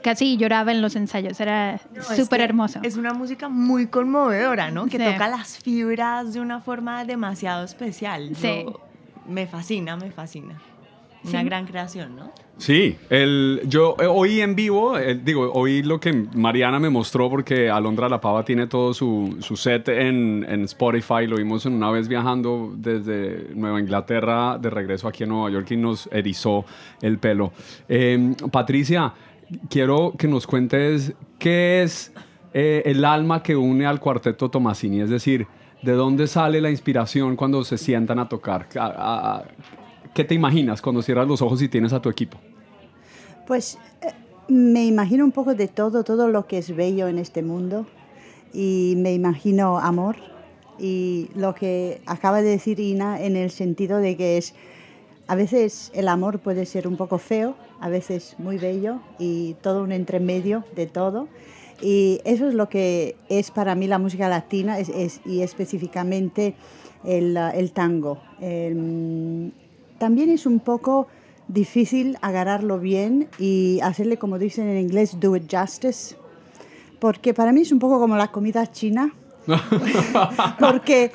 casi 0.03 0.39
lloraba 0.39 0.73
en 0.73 0.81
los 0.81 0.97
ensayos, 0.97 1.39
era 1.41 1.79
súper 2.17 2.41
hermoso. 2.41 2.81
Es 2.83 2.97
una 2.97 3.13
música 3.13 3.51
muy 3.51 3.87
conmovedora, 3.87 4.71
¿no? 4.71 4.87
Que 4.87 4.99
toca 4.99 5.29
las 5.29 5.59
fibras 5.59 6.33
de 6.33 6.41
una 6.41 6.61
forma 6.61 7.05
demasiado 7.05 7.65
especial. 7.65 8.35
Sí 8.35 8.65
me 9.27 9.47
fascina, 9.47 9.97
me 9.97 10.11
fascina. 10.11 10.61
Una 11.27 11.43
gran 11.43 11.67
creación, 11.67 12.17
¿no? 12.17 12.31
Sí, 12.59 12.97
el, 13.09 13.63
yo 13.67 13.97
eh, 13.99 14.07
oí 14.07 14.41
en 14.41 14.55
vivo, 14.55 14.97
digo, 14.99 15.51
oí 15.53 15.83
lo 15.83 15.99
que 15.99 16.13
Mariana 16.13 16.79
me 16.79 16.91
mostró 16.91 17.31
porque 17.31 17.71
Alondra 17.71 18.09
La 18.09 18.21
Pava 18.21 18.45
tiene 18.45 18.67
todo 18.67 18.93
su, 18.93 19.39
su 19.41 19.57
set 19.57 19.89
en, 19.89 20.45
en, 20.49 20.65
Spotify, 20.65 21.27
lo 21.27 21.37
vimos 21.37 21.65
una 21.65 21.91
vez 21.91 22.09
viajando 22.09 22.75
desde 22.77 23.55
Nueva 23.55 23.81
Inglaterra 23.81 24.59
de 24.59 24.69
regreso 24.69 25.09
aquí 25.09 25.25
en 25.25 25.31
Nueva 25.31 25.51
York 25.51 25.71
y 25.71 25.77
nos 25.77 26.09
erizó 26.13 26.65
el 27.01 27.19
pelo. 27.19 27.53
Em, 27.89 28.35
Patricia, 28.53 29.15
quiero 29.69 30.13
que 30.17 30.29
nos 30.29 30.47
cuentes 30.47 31.15
qué 31.39 31.83
es 31.83 32.13
eh, 32.53 32.83
el 32.85 33.05
alma 33.05 33.43
que 33.43 33.57
une 33.57 33.87
al 33.87 33.99
cuarteto 33.99 34.51
Tomasini, 34.51 35.01
es 35.01 35.11
decir, 35.11 35.47
¿De 35.85 35.93
dónde 35.93 36.27
sale 36.27 36.63
la 36.63 36.71
inspiración 36.71 37.37
cuando 37.37 37.63
se 37.63 37.77
sientan 37.77 38.19
a 38.19 38.27
tocar? 38.27 38.69
¿Qué 40.15 40.25
te 40.25 40.35
imaginas 40.35 40.81
cuando 40.81 41.03
cierras 41.03 41.29
los 41.29 41.43
ojos 41.43 41.61
y 41.61 41.69
tienes 41.69 41.93
a 41.93 42.01
tu 42.01 42.09
equipo? 42.09 42.39
Pues 43.47 43.79
eh, 44.01 44.13
me 44.49 44.87
imagino 44.87 45.27
un 45.27 45.33
poco 45.33 45.55
de 45.55 45.69
todo, 45.69 46.03
todo 46.03 46.29
lo 46.29 46.47
que 46.47 46.57
es 46.57 46.75
bello 46.75 47.07
en 47.09 47.19
este 47.19 47.43
mundo 47.43 47.87
y 48.55 48.95
me 48.97 49.13
imagino 49.13 49.79
amor 49.79 50.17
y 50.79 51.29
lo 51.35 51.55
que 51.55 52.01
acaba 52.07 52.41
de 52.41 52.49
decir 52.49 52.81
Ina 52.81 53.21
en 53.21 53.37
el 53.37 53.51
sentido 53.51 53.99
de 53.99 54.17
que 54.17 54.39
es 54.39 54.55
a 55.27 55.35
veces 55.35 55.91
el 55.95 56.09
amor 56.09 56.39
puede 56.39 56.65
ser 56.65 56.89
un 56.89 56.97
poco 56.97 57.19
feo, 57.19 57.57
a 57.81 57.91
veces 57.91 58.37
muy 58.39 58.57
bello 58.57 59.01
y 59.19 59.55
todo 59.61 59.83
un 59.83 59.93
entremedio 59.93 60.65
de 60.77 60.87
todo. 60.87 61.29
Y 61.81 62.21
eso 62.25 62.49
es 62.49 62.55
lo 62.55 62.69
que 62.69 63.17
es 63.29 63.51
para 63.51 63.75
mí 63.75 63.87
la 63.87 63.99
música 63.99 64.29
latina 64.29 64.79
es, 64.79 65.21
y 65.25 65.43
específicamente 65.43 66.55
el, 67.05 67.37
el 67.37 67.73
tango. 67.73 68.21
Em, 68.41 69.51
también 69.99 70.31
es 70.31 70.47
un 70.47 70.61
poco 70.61 71.09
difícil 71.49 72.17
agarrarlo 72.23 72.79
bien 72.79 73.29
y 73.39 73.81
hacerle, 73.83 74.17
como 74.17 74.39
dicen 74.39 74.69
en 74.69 74.79
inglés, 74.79 75.19
do 75.21 75.37
it 75.37 75.45
justice, 75.51 76.17
porque 77.01 77.35
para 77.35 77.53
mí 77.53 77.63
es 77.63 77.73
un 77.73 77.79
poco 77.79 77.99
como 77.99 78.17
la 78.17 78.29
comida 78.29 78.71
china. 78.71 79.15
porque 80.59 81.13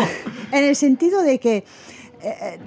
en 0.52 0.64
el 0.64 0.76
sentido 0.76 1.22
de 1.22 1.40
que 1.40 1.64
eh, 2.22 2.58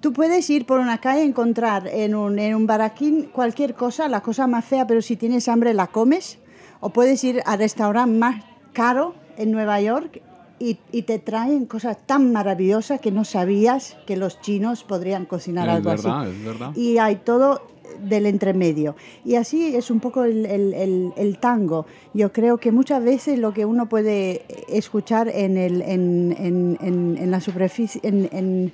tú 0.00 0.12
puedes 0.12 0.48
ir 0.48 0.64
por 0.64 0.78
una 0.78 0.98
calle 0.98 1.24
y 1.24 1.28
encontrar 1.28 1.88
en 1.88 2.14
un, 2.14 2.38
en 2.38 2.54
un 2.54 2.66
baraquín 2.66 3.30
cualquier 3.32 3.74
cosa, 3.74 4.08
la 4.08 4.20
cosa 4.20 4.46
más 4.46 4.64
fea, 4.64 4.86
pero 4.86 5.02
si 5.02 5.16
tienes 5.16 5.48
hambre 5.48 5.74
la 5.74 5.88
comes 5.88 6.38
o 6.80 6.90
puedes 6.90 7.22
ir 7.24 7.42
al 7.46 7.58
restaurante 7.58 8.18
más 8.18 8.44
caro 8.72 9.14
en 9.36 9.52
Nueva 9.52 9.80
York 9.80 10.22
y, 10.58 10.74
te 11.02 11.18
traen 11.18 11.64
cosas 11.64 11.96
tan 12.06 12.32
maravillosas 12.32 13.00
que 13.00 13.10
no 13.10 13.24
sabías 13.24 13.96
que 14.06 14.16
los 14.18 14.42
chinos 14.42 14.84
podrían 14.84 15.24
cocinar 15.24 15.70
algo 15.70 15.90
así. 15.90 16.06
Es 16.06 16.44
verdad. 16.44 16.76
Y 16.76 16.98
hay 16.98 17.16
todo 17.16 17.62
del 17.98 18.26
entremedio. 18.26 18.94
Y 19.24 19.36
así 19.36 19.74
es 19.74 19.90
un 19.90 20.00
poco 20.00 20.24
el, 20.24 21.38
tango. 21.40 21.86
Yo 22.12 22.30
creo 22.30 22.58
que 22.58 22.72
muchas 22.72 23.02
veces 23.02 23.38
lo 23.38 23.54
que 23.54 23.64
uno 23.64 23.88
puede 23.88 24.44
escuchar 24.68 25.28
en, 25.28 25.56
el, 25.56 25.80
en, 25.80 27.30
la 27.30 27.40
superficie, 27.40 28.00
en, 28.04 28.72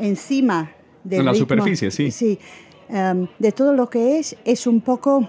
encima 0.00 0.72
de 1.04 1.18
En 1.18 1.24
la 1.24 1.34
superficie, 1.34 1.92
sí. 1.92 2.10
Sí. 2.10 2.38
Em, 2.88 3.28
de 3.38 3.52
todo 3.52 3.72
lo 3.74 3.88
que 3.88 4.18
es, 4.18 4.36
es 4.44 4.66
un 4.66 4.80
poco 4.80 5.28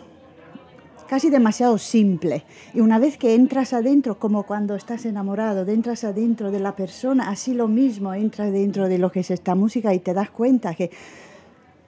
casi 1.07 1.29
demasiado 1.29 1.77
simple. 1.77 2.43
Y 2.73 2.81
una 2.81 2.99
vez 2.99 3.17
que 3.17 3.35
entras 3.35 3.73
adentro, 3.73 4.19
como 4.19 4.43
cuando 4.43 4.75
estás 4.75 5.05
enamorado, 5.05 5.67
entras 5.69 6.03
adentro 6.03 6.51
de 6.51 6.59
la 6.59 6.75
persona, 6.75 7.29
así 7.29 7.53
lo 7.53 7.67
mismo, 7.67 8.13
entras 8.13 8.51
dentro 8.51 8.87
de 8.87 8.97
lo 8.97 9.11
que 9.11 9.21
es 9.21 9.31
esta 9.31 9.55
música 9.55 9.93
y 9.93 9.99
te 9.99 10.13
das 10.13 10.29
cuenta 10.29 10.73
que... 10.73 10.91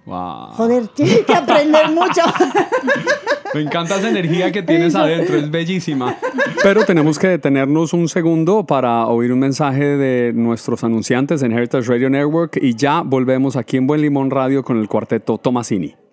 Joder, 0.05 0.87
tienes 0.89 1.25
que 1.25 1.33
aprender 1.33 1.89
mucho. 1.89 2.21
Me 3.55 3.61
encanta 3.61 3.95
esa 3.95 4.09
energía 4.09 4.51
que 4.51 4.61
tienes 4.61 4.95
adentro, 4.95 5.37
es 5.37 5.49
bellísima. 5.49 6.17
Pero 6.61 6.83
tenemos 6.83 7.17
que 7.17 7.27
detenernos 7.27 7.93
un 7.93 8.09
segundo 8.09 8.65
para 8.65 9.07
oír 9.07 9.31
un 9.31 9.39
mensaje 9.39 9.97
de 9.97 10.33
nuestros 10.33 10.83
anunciantes 10.83 11.41
en 11.41 11.53
Heritage 11.53 11.87
Radio 11.89 12.09
Network 12.09 12.57
y 12.61 12.75
ya 12.75 13.01
volvemos 13.01 13.55
aquí 13.55 13.77
en 13.77 13.87
Buen 13.87 14.01
Limón 14.01 14.29
Radio 14.29 14.63
con 14.63 14.77
el 14.77 14.87
cuarteto 14.87 15.37
Tomasini. 15.37 16.04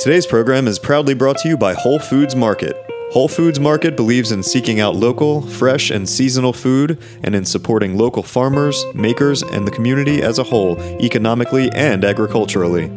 Today's 0.00 0.26
program 0.26 0.66
is 0.66 0.78
proudly 0.78 1.12
brought 1.12 1.36
to 1.40 1.48
you 1.50 1.58
by 1.58 1.74
Whole 1.74 1.98
Foods 1.98 2.34
Market. 2.34 2.74
Whole 3.10 3.28
Foods 3.28 3.60
Market 3.60 3.96
believes 3.96 4.32
in 4.32 4.42
seeking 4.42 4.80
out 4.80 4.96
local, 4.96 5.42
fresh, 5.42 5.90
and 5.90 6.08
seasonal 6.08 6.54
food 6.54 6.98
and 7.22 7.34
in 7.34 7.44
supporting 7.44 7.98
local 7.98 8.22
farmers, 8.22 8.82
makers, 8.94 9.42
and 9.42 9.66
the 9.66 9.70
community 9.70 10.22
as 10.22 10.38
a 10.38 10.42
whole, 10.42 10.80
economically 11.02 11.70
and 11.72 12.02
agriculturally. 12.02 12.90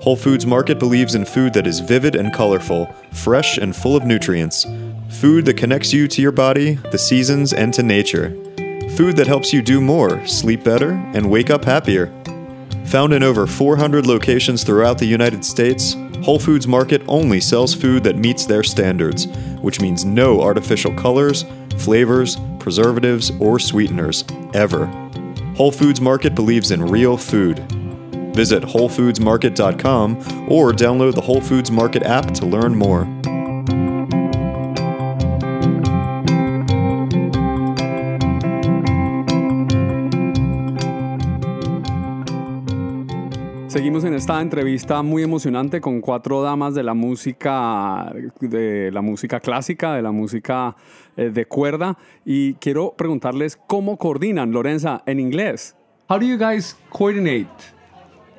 Whole 0.00 0.16
Foods 0.16 0.46
Market 0.46 0.78
believes 0.78 1.14
in 1.14 1.26
food 1.26 1.52
that 1.52 1.66
is 1.66 1.80
vivid 1.80 2.16
and 2.16 2.32
colorful, 2.32 2.86
fresh 3.12 3.58
and 3.58 3.76
full 3.76 3.94
of 3.94 4.06
nutrients. 4.06 4.64
Food 5.10 5.44
that 5.44 5.58
connects 5.58 5.92
you 5.92 6.08
to 6.08 6.22
your 6.22 6.32
body, 6.32 6.76
the 6.90 6.96
seasons, 6.96 7.52
and 7.52 7.74
to 7.74 7.82
nature. 7.82 8.30
Food 8.96 9.16
that 9.16 9.26
helps 9.26 9.52
you 9.52 9.60
do 9.60 9.78
more, 9.78 10.26
sleep 10.26 10.64
better, 10.64 10.92
and 11.12 11.30
wake 11.30 11.50
up 11.50 11.66
happier. 11.66 12.06
Found 12.86 13.12
in 13.12 13.22
over 13.22 13.46
400 13.46 14.06
locations 14.06 14.64
throughout 14.64 14.96
the 14.96 15.06
United 15.06 15.44
States, 15.44 15.94
Whole 16.22 16.38
Foods 16.38 16.66
Market 16.66 17.02
only 17.08 17.40
sells 17.40 17.74
food 17.74 18.04
that 18.04 18.16
meets 18.16 18.44
their 18.44 18.62
standards, 18.62 19.26
which 19.60 19.80
means 19.80 20.04
no 20.04 20.42
artificial 20.42 20.94
colors, 20.94 21.44
flavors, 21.78 22.36
preservatives, 22.58 23.30
or 23.40 23.58
sweeteners, 23.58 24.24
ever. 24.52 24.86
Whole 25.56 25.72
Foods 25.72 26.00
Market 26.00 26.34
believes 26.34 26.70
in 26.70 26.82
real 26.82 27.16
food. 27.16 27.58
Visit 28.34 28.62
WholeFoodsMarket.com 28.62 30.50
or 30.50 30.72
download 30.72 31.14
the 31.14 31.20
Whole 31.22 31.40
Foods 31.40 31.70
Market 31.70 32.02
app 32.02 32.32
to 32.34 32.46
learn 32.46 32.74
more. 32.74 33.04
Esta 44.20 44.42
entrevista 44.42 45.02
muy 45.02 45.22
emocionante 45.22 45.80
con 45.80 46.02
cuatro 46.02 46.42
damas 46.42 46.74
de 46.74 46.82
la 46.82 46.92
música, 46.92 48.12
de 48.38 48.90
la 48.92 49.00
música 49.00 49.40
clásica, 49.40 49.94
de 49.94 50.02
la 50.02 50.10
música 50.10 50.76
eh, 51.16 51.30
de 51.30 51.46
cuerda. 51.46 51.96
Y 52.26 52.52
quiero 52.54 52.92
preguntarles 52.98 53.58
cómo 53.66 53.96
coordinan, 53.96 54.52
Lorenza, 54.52 55.02
en 55.06 55.20
inglés. 55.20 55.74
How 56.10 56.18
do 56.18 56.26
you 56.26 56.36
guys 56.36 56.76
coordinate? 56.90 57.48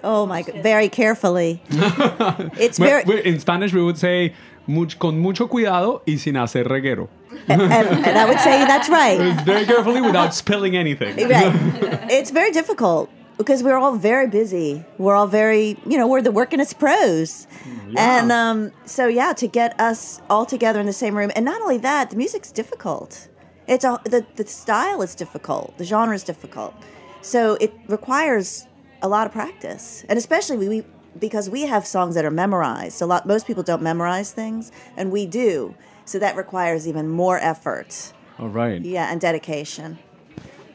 Oh 0.04 0.28
my 0.28 0.44
god, 0.44 0.62
very 0.62 0.88
carefully. 0.88 1.64
it's 2.60 2.78
very 2.78 3.02
in 3.26 3.40
Spanish 3.40 3.74
we 3.74 3.82
would 3.82 3.98
say 3.98 4.36
much, 4.68 5.00
con 5.00 5.20
mucho 5.20 5.48
cuidado 5.48 6.04
y 6.06 6.20
sin 6.20 6.38
hacer 6.38 6.68
reguero. 6.68 7.10
and, 7.48 7.60
and 7.60 8.18
I 8.20 8.26
would 8.26 8.40
say 8.40 8.66
that's 8.68 8.88
right. 8.88 9.18
Very 9.44 9.66
carefully 9.66 10.02
without 10.02 10.36
spilling 10.36 10.76
anything. 10.78 11.16
Right. 11.28 11.56
It's 12.12 12.30
very 12.30 12.52
difficult 12.52 13.10
because 13.44 13.64
we're 13.64 13.78
all 13.78 13.96
very 13.96 14.28
busy. 14.28 14.86
We're 14.98 15.16
all 15.16 15.28
very, 15.28 15.78
you 15.86 15.98
know, 15.98 16.08
we're 16.08 16.22
the 16.22 16.32
working 16.32 16.60
as 16.60 16.74
pros. 16.74 17.48
And 17.98 18.32
um, 18.32 18.72
so, 18.86 19.08
yeah, 19.08 19.34
to 19.34 19.48
get 19.48 19.80
us 19.80 20.22
all 20.30 20.46
together 20.46 20.80
in 20.80 20.86
the 20.86 20.94
same 20.94 21.18
room. 21.18 21.32
And 21.36 21.44
not 21.44 21.62
only 21.62 21.78
that, 21.80 22.12
the 22.12 22.16
music's 22.16 22.52
difficult. 22.52 23.28
It's 23.68 23.84
a, 23.84 24.00
the, 24.06 24.26
the 24.36 24.46
style 24.46 25.02
is 25.02 25.16
difficult, 25.16 25.78
the 25.78 25.86
genre 25.86 26.16
is 26.16 26.24
difficult. 26.24 26.74
So 27.22 27.56
it 27.60 27.74
requires 27.88 28.68
a 29.02 29.08
lot 29.08 29.28
of 29.28 29.34
practice. 29.34 30.06
And 30.08 30.18
especially 30.18 30.58
we, 30.58 30.70
we 30.70 30.86
because 31.20 31.50
we 31.50 31.64
have 31.64 31.86
songs 31.86 32.16
that 32.16 32.26
are 32.26 32.32
memorized. 32.32 33.02
A 33.02 33.06
lot 33.06 33.28
most 33.28 33.46
people 33.46 33.64
don't 33.64 33.82
memorize 33.82 34.32
things, 34.32 34.72
and 34.96 35.12
we 35.12 35.26
do. 35.26 35.76
So 36.06 36.20
that 36.20 36.36
requires 36.36 36.88
even 36.88 37.10
more 37.10 37.38
effort. 37.40 38.14
All 38.40 38.50
right. 38.50 38.82
Yeah, 38.82 39.12
and 39.12 39.20
dedication. 39.20 40.00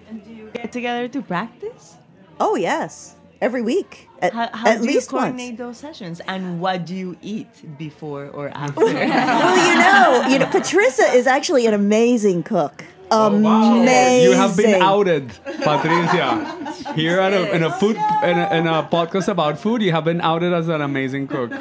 And 0.08 0.24
do 0.24 0.32
you 0.32 0.50
get 0.52 0.72
together 0.72 1.08
to 1.08 1.22
practice? 1.22 1.96
Oh 2.38 2.54
yes, 2.56 3.14
every 3.40 3.62
week 3.62 4.08
at, 4.20 4.32
How, 4.32 4.48
how 4.52 4.68
at 4.68 4.80
do 4.80 4.86
least 4.86 5.10
you 5.12 5.18
coordinate 5.18 5.58
once. 5.58 5.58
those 5.58 5.76
sessions? 5.78 6.20
And 6.26 6.60
what 6.60 6.84
do 6.86 6.94
you 6.94 7.16
eat 7.22 7.48
before 7.78 8.26
or 8.28 8.48
after? 8.54 8.84
well, 8.84 9.68
you 9.68 9.78
know, 9.78 10.28
you 10.32 10.38
know, 10.38 10.46
Patricia 10.46 11.04
is 11.14 11.26
actually 11.26 11.66
an 11.66 11.74
amazing 11.74 12.42
cook. 12.42 12.84
Oh, 13.10 13.28
amazing. 13.28 13.88
Oh, 13.88 14.22
You 14.24 14.32
have 14.32 14.56
been 14.56 14.82
outed, 14.82 15.28
Patricia. 15.62 16.92
Here 16.94 17.20
at 17.20 17.32
a, 17.32 17.54
in 17.54 17.62
a 17.62 17.70
food 17.78 17.96
in 17.96 18.38
a, 18.38 18.48
in 18.58 18.66
a 18.66 18.82
podcast 18.82 19.28
about 19.28 19.58
food, 19.60 19.80
you 19.80 19.92
have 19.92 20.04
been 20.04 20.20
outed 20.20 20.52
as 20.52 20.68
an 20.68 20.80
amazing 20.80 21.28
cook. 21.28 21.52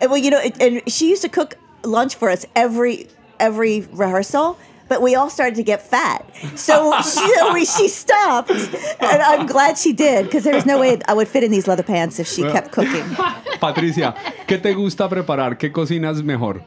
And, 0.00 0.10
well, 0.10 0.16
you 0.18 0.30
know, 0.30 0.40
it- 0.40 0.60
and 0.60 0.82
she 0.90 1.08
used 1.08 1.22
to 1.22 1.28
cook 1.28 1.54
lunch 1.84 2.16
for 2.16 2.28
us 2.30 2.44
every 2.56 3.06
every 3.38 3.82
rehearsal. 3.92 4.58
But 4.88 5.02
we 5.02 5.14
all 5.14 5.28
started 5.28 5.54
to 5.56 5.62
get 5.62 5.82
fat, 5.82 6.24
so 6.54 6.94
she, 7.02 7.52
we, 7.52 7.66
she 7.66 7.88
stopped, 7.88 8.50
and 8.50 9.22
I'm 9.22 9.46
glad 9.46 9.76
she 9.76 9.92
did 9.92 10.24
because 10.24 10.44
there 10.44 10.54
was 10.54 10.64
no 10.64 10.78
way 10.78 10.98
I 11.06 11.12
would 11.12 11.28
fit 11.28 11.44
in 11.44 11.50
these 11.50 11.68
leather 11.68 11.82
pants 11.82 12.18
if 12.18 12.26
she 12.26 12.42
kept 12.42 12.72
cooking. 12.72 13.04
Patricia, 13.60 14.14
¿qué 14.46 14.56
te 14.56 14.72
gusta 14.72 15.08
preparar? 15.08 15.58
¿Qué 15.58 15.70
cocinas 15.72 16.22
mejor? 16.22 16.62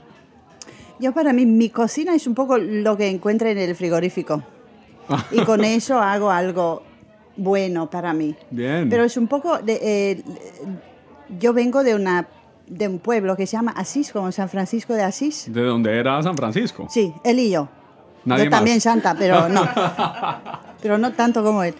Yo 1.00 1.14
para 1.14 1.34
mí, 1.34 1.48
mi 1.48 1.70
cocina 1.70 2.14
es 2.14 2.28
un 2.28 2.36
poco 2.36 2.60
lo 2.60 2.96
que 2.96 3.08
encuentre 3.08 3.52
en 3.52 3.58
el 3.58 3.76
frigorífico. 3.76 4.44
Y 5.32 5.42
con 5.42 5.64
eso 5.66 6.00
hago 6.00 6.30
algo 6.30 6.84
bueno 7.36 7.90
para 7.90 8.14
mí. 8.14 8.36
Bien. 8.52 8.88
Pero 8.88 9.04
es 9.04 9.18
un 9.18 9.28
poco... 9.28 9.58
De, 9.58 9.80
eh, 9.82 10.24
yo 11.40 11.54
vengo 11.54 11.84
de, 11.84 11.96
una, 11.96 12.28
de 12.68 12.88
un 12.88 13.00
pueblo 13.00 13.36
que 13.36 13.48
se 13.48 13.58
llama 13.58 13.72
Asís, 13.72 14.12
como 14.12 14.32
San 14.32 14.48
Francisco 14.48 14.94
de 14.94 15.02
Asís. 15.02 15.52
¿De 15.52 15.64
dónde 15.64 15.98
era 15.98 16.22
San 16.22 16.36
Francisco? 16.38 16.88
Sí, 16.90 17.12
él 17.24 17.40
y 17.40 17.50
yo. 17.50 17.68
Nadie 18.26 18.46
yo 18.46 18.50
más. 18.52 18.60
también 18.60 18.82
santa, 18.82 19.16
pero 19.18 19.50
no. 19.50 19.68
pero 20.82 20.98
no 20.98 21.12
tanto 21.14 21.44
como 21.44 21.64
él. 21.64 21.74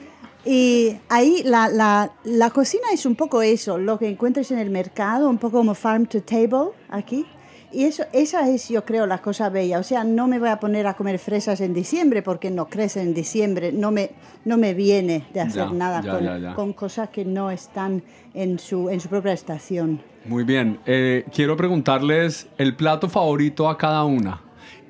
Y 0.44 0.96
ahí 1.10 1.44
la, 1.46 1.70
la, 1.70 2.12
la 2.24 2.50
cocina 2.50 2.88
es 2.92 3.06
un 3.06 3.16
poco 3.16 3.42
eso, 3.44 3.78
lo 3.78 4.00
que 4.00 4.10
encuentres 4.10 4.50
en 4.52 4.58
el 4.58 4.72
mercado, 4.72 5.30
un 5.30 5.38
poco 5.38 5.58
como 5.58 5.76
farm 5.76 6.06
to 6.08 6.22
table 6.22 6.72
aquí. 6.90 7.26
Y 7.74 7.86
eso, 7.86 8.04
esa 8.12 8.50
es, 8.50 8.68
yo 8.68 8.84
creo, 8.84 9.06
la 9.08 9.20
cosa 9.20 9.48
bella. 9.50 9.80
O 9.80 9.84
sea, 9.84 10.04
no 10.04 10.28
me 10.28 10.40
voy 10.40 10.50
a 10.50 10.60
poner 10.60 10.88
a 10.88 10.96
comer 10.96 11.20
fresas 11.20 11.62
en 11.62 11.74
diciembre 11.74 12.22
porque 12.22 12.52
no 12.52 12.66
crecen 12.68 13.10
en 13.10 13.14
diciembre. 13.14 13.72
No 13.72 13.92
me, 13.92 14.12
no 14.44 14.58
me 14.58 14.74
viene 14.74 15.26
de 15.34 15.40
hacer 15.40 15.68
Ya, 15.68 15.74
nada 15.74 16.02
ya, 16.02 16.12
con, 16.12 16.42
ya. 16.42 16.54
con 16.54 16.74
cosas 16.74 17.10
que 17.10 17.24
no 17.24 17.50
están 17.50 18.04
en 18.34 18.60
su, 18.60 18.90
en 18.90 19.00
su 19.00 19.08
propia 19.08 19.32
estación. 19.32 20.02
Muy 20.26 20.44
bien. 20.44 20.80
Eh, 20.86 21.24
quiero 21.34 21.56
preguntarles 21.56 22.48
el 22.58 22.76
plato 22.76 23.08
favorito 23.08 23.70
a 23.70 23.78
cada 23.78 24.04
una 24.04 24.42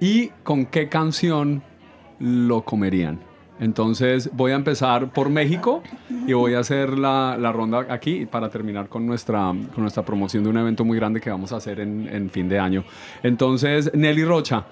y 0.01 0.29
con 0.43 0.65
qué 0.65 0.89
canción 0.89 1.63
lo 2.19 2.63
comerían. 2.63 3.21
Entonces 3.59 4.31
voy 4.33 4.53
a 4.53 4.55
empezar 4.55 5.13
por 5.13 5.29
México 5.29 5.83
y 6.27 6.33
voy 6.33 6.55
a 6.55 6.59
hacer 6.59 6.97
la, 6.97 7.37
la 7.39 7.51
ronda 7.51 7.85
aquí 7.89 8.25
para 8.25 8.49
terminar 8.49 8.89
con 8.89 9.05
nuestra, 9.05 9.53
con 9.73 9.83
nuestra 9.83 10.03
promoción 10.03 10.43
de 10.43 10.49
un 10.49 10.57
evento 10.57 10.83
muy 10.83 10.97
grande 10.97 11.21
que 11.21 11.29
vamos 11.29 11.53
a 11.53 11.57
hacer 11.57 11.79
en, 11.79 12.09
en 12.11 12.31
fin 12.31 12.49
de 12.49 12.57
año. 12.57 12.83
Entonces, 13.21 13.91
Nelly 13.93 14.25
Rocha, 14.25 14.65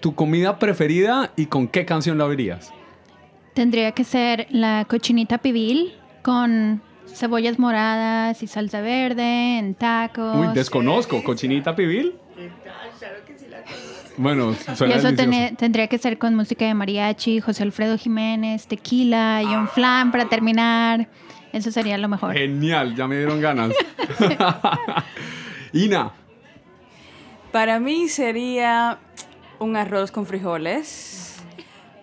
tu 0.00 0.16
comida 0.16 0.58
preferida 0.58 1.30
y 1.36 1.46
con 1.46 1.68
qué 1.68 1.86
canción 1.86 2.18
la 2.18 2.26
verías. 2.26 2.72
Tendría 3.54 3.92
que 3.92 4.02
ser 4.02 4.48
la 4.50 4.84
cochinita 4.88 5.38
pibil 5.38 5.94
con 6.22 6.82
cebollas 7.06 7.60
moradas 7.60 8.42
y 8.42 8.48
salsa 8.48 8.80
verde 8.80 9.58
en 9.58 9.74
tacos. 9.74 10.36
Uy, 10.36 10.48
desconozco. 10.52 11.22
¿Cochinita 11.22 11.76
pibil? 11.76 12.14
Bueno, 14.18 14.54
y 14.86 14.92
eso 14.92 15.14
tendría 15.14 15.88
que 15.88 15.98
ser 15.98 16.18
con 16.18 16.34
música 16.34 16.64
de 16.64 16.74
mariachi, 16.74 17.40
José 17.40 17.62
Alfredo 17.62 17.98
Jiménez, 17.98 18.66
tequila 18.66 19.42
y 19.42 19.54
un 19.54 19.68
flan 19.68 20.10
para 20.10 20.26
terminar. 20.28 21.08
Eso 21.52 21.70
sería 21.70 21.98
lo 21.98 22.08
mejor. 22.08 22.32
Genial, 22.34 22.94
ya 22.94 23.06
me 23.06 23.16
dieron 23.16 23.40
ganas. 23.40 23.72
Ina, 25.72 26.12
Para 27.52 27.78
mí 27.80 28.08
sería 28.08 28.98
un 29.58 29.76
arroz 29.76 30.10
con 30.10 30.26
frijoles, 30.26 31.36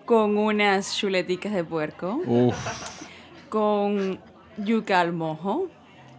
con 0.04 0.36
unas 0.36 0.96
chuleticas 0.96 1.52
de 1.52 1.64
puerco, 1.64 2.20
Uf, 2.26 2.56
con 3.48 4.18
yuca 4.58 5.00
al 5.00 5.12
mojo 5.12 5.68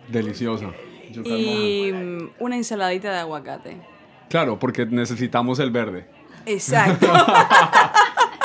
deliciosa. 0.10 0.72
Yuca 1.12 1.30
al 1.30 1.40
y 1.40 1.94
mm, 1.94 2.30
una 2.40 2.56
ensaladita 2.58 3.12
de 3.12 3.20
aguacate. 3.20 3.95
Claro, 4.30 4.60
porque 4.60 4.86
necesitamos 4.86 5.60
el 5.60 5.72
verde. 5.72 6.08
Exacto. 6.46 7.08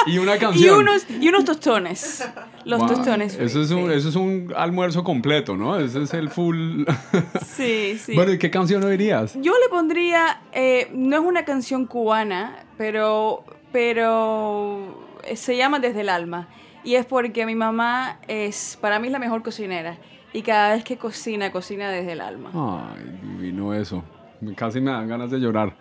Y 0.07 0.19
una 0.19 0.37
y, 0.37 0.39
canción. 0.39 0.79
unos, 0.79 1.07
y 1.11 1.29
unos 1.29 1.45
tostones. 1.45 2.27
Los 2.65 2.81
Wow, 2.81 2.89
tostones. 2.89 3.35
Eso 3.39 3.61
es, 3.61 3.71
un, 3.71 3.89
sí. 3.91 3.95
eso 3.95 4.09
es 4.09 4.17
un 4.17 4.53
almuerzo 4.57 5.05
completo, 5.05 5.57
¿no? 5.57 5.79
Ese 5.79 6.03
es 6.03 6.15
el 6.15 6.31
full. 6.31 6.85
Sí, 7.45 7.99
sí. 7.99 8.15
Bueno, 8.15 8.33
¿y 8.33 8.39
qué 8.39 8.51
canción 8.51 8.83
oirías? 8.85 9.35
Yo 9.35 9.53
le 9.53 9.69
pondría, 9.69 10.41
eh, 10.53 10.89
no 10.95 11.17
es 11.17 11.23
una 11.23 11.45
canción 11.45 11.85
cubana, 11.87 12.65
pero, 12.79 13.45
pero 13.73 15.07
se 15.35 15.57
llama 15.57 15.79
Desde 15.81 16.01
el 16.01 16.09
Alma. 16.09 16.49
Y 16.83 16.95
es 16.95 17.05
porque 17.05 17.45
mi 17.45 17.55
mamá 17.55 18.21
es, 18.27 18.79
para 18.81 18.99
mí 18.99 19.09
es 19.09 19.13
la 19.13 19.19
mejor 19.19 19.43
cocinera. 19.43 19.99
Y 20.33 20.43
cada 20.43 20.75
vez 20.75 20.85
que 20.85 20.97
cocina, 20.97 21.53
cocina 21.53 21.91
desde 21.91 22.13
el 22.13 22.21
alma. 22.23 22.51
Ay, 22.55 23.19
divino 23.23 23.75
eso. 23.75 24.03
Casi 24.57 24.81
me 24.81 24.87
dan 24.91 25.09
ganas 25.09 25.31
de 25.31 25.39
llorar. 25.39 25.73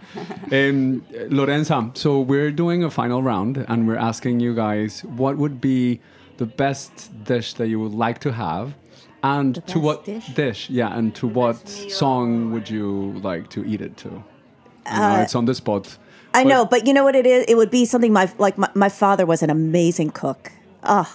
um, 0.51 1.03
Lorenza, 1.29 1.91
so 1.93 2.19
we're 2.19 2.51
doing 2.51 2.83
a 2.83 2.89
final 2.89 3.21
round 3.23 3.65
and 3.67 3.87
we're 3.87 3.97
asking 3.97 4.39
you 4.39 4.53
guys 4.53 5.01
what 5.05 5.37
would 5.37 5.59
be 5.61 5.99
the 6.37 6.45
best 6.45 7.11
dish 7.23 7.53
that 7.55 7.67
you 7.67 7.79
would 7.79 7.93
like 7.93 8.19
to 8.19 8.31
have 8.31 8.73
and 9.23 9.55
The 9.55 9.61
to 9.73 9.79
what 9.79 10.05
best 10.05 10.33
dish? 10.35 10.69
yeah, 10.69 10.95
and 10.97 11.13
to 11.15 11.27
what 11.27 11.67
song 11.67 12.51
would 12.53 12.69
you 12.69 13.13
like 13.23 13.49
to 13.49 13.65
eat 13.65 13.81
it 13.81 13.97
to? 13.97 14.09
You 14.09 14.99
know, 14.99 15.21
it's 15.21 15.35
on 15.35 15.45
the 15.45 15.53
spot. 15.53 15.97
I 16.33 16.43
But- 16.43 16.49
know, 16.49 16.65
but 16.65 16.87
you 16.87 16.93
know 16.93 17.03
what 17.03 17.15
it 17.15 17.25
is? 17.25 17.45
It 17.47 17.55
would 17.55 17.69
be 17.71 17.85
something 17.85 18.13
my 18.13 18.29
like 18.37 18.57
my, 18.57 18.69
my 18.75 18.89
father 18.89 19.25
was 19.25 19.43
an 19.43 19.49
amazing 19.49 20.11
cook. 20.11 20.51
Ah. 20.83 21.09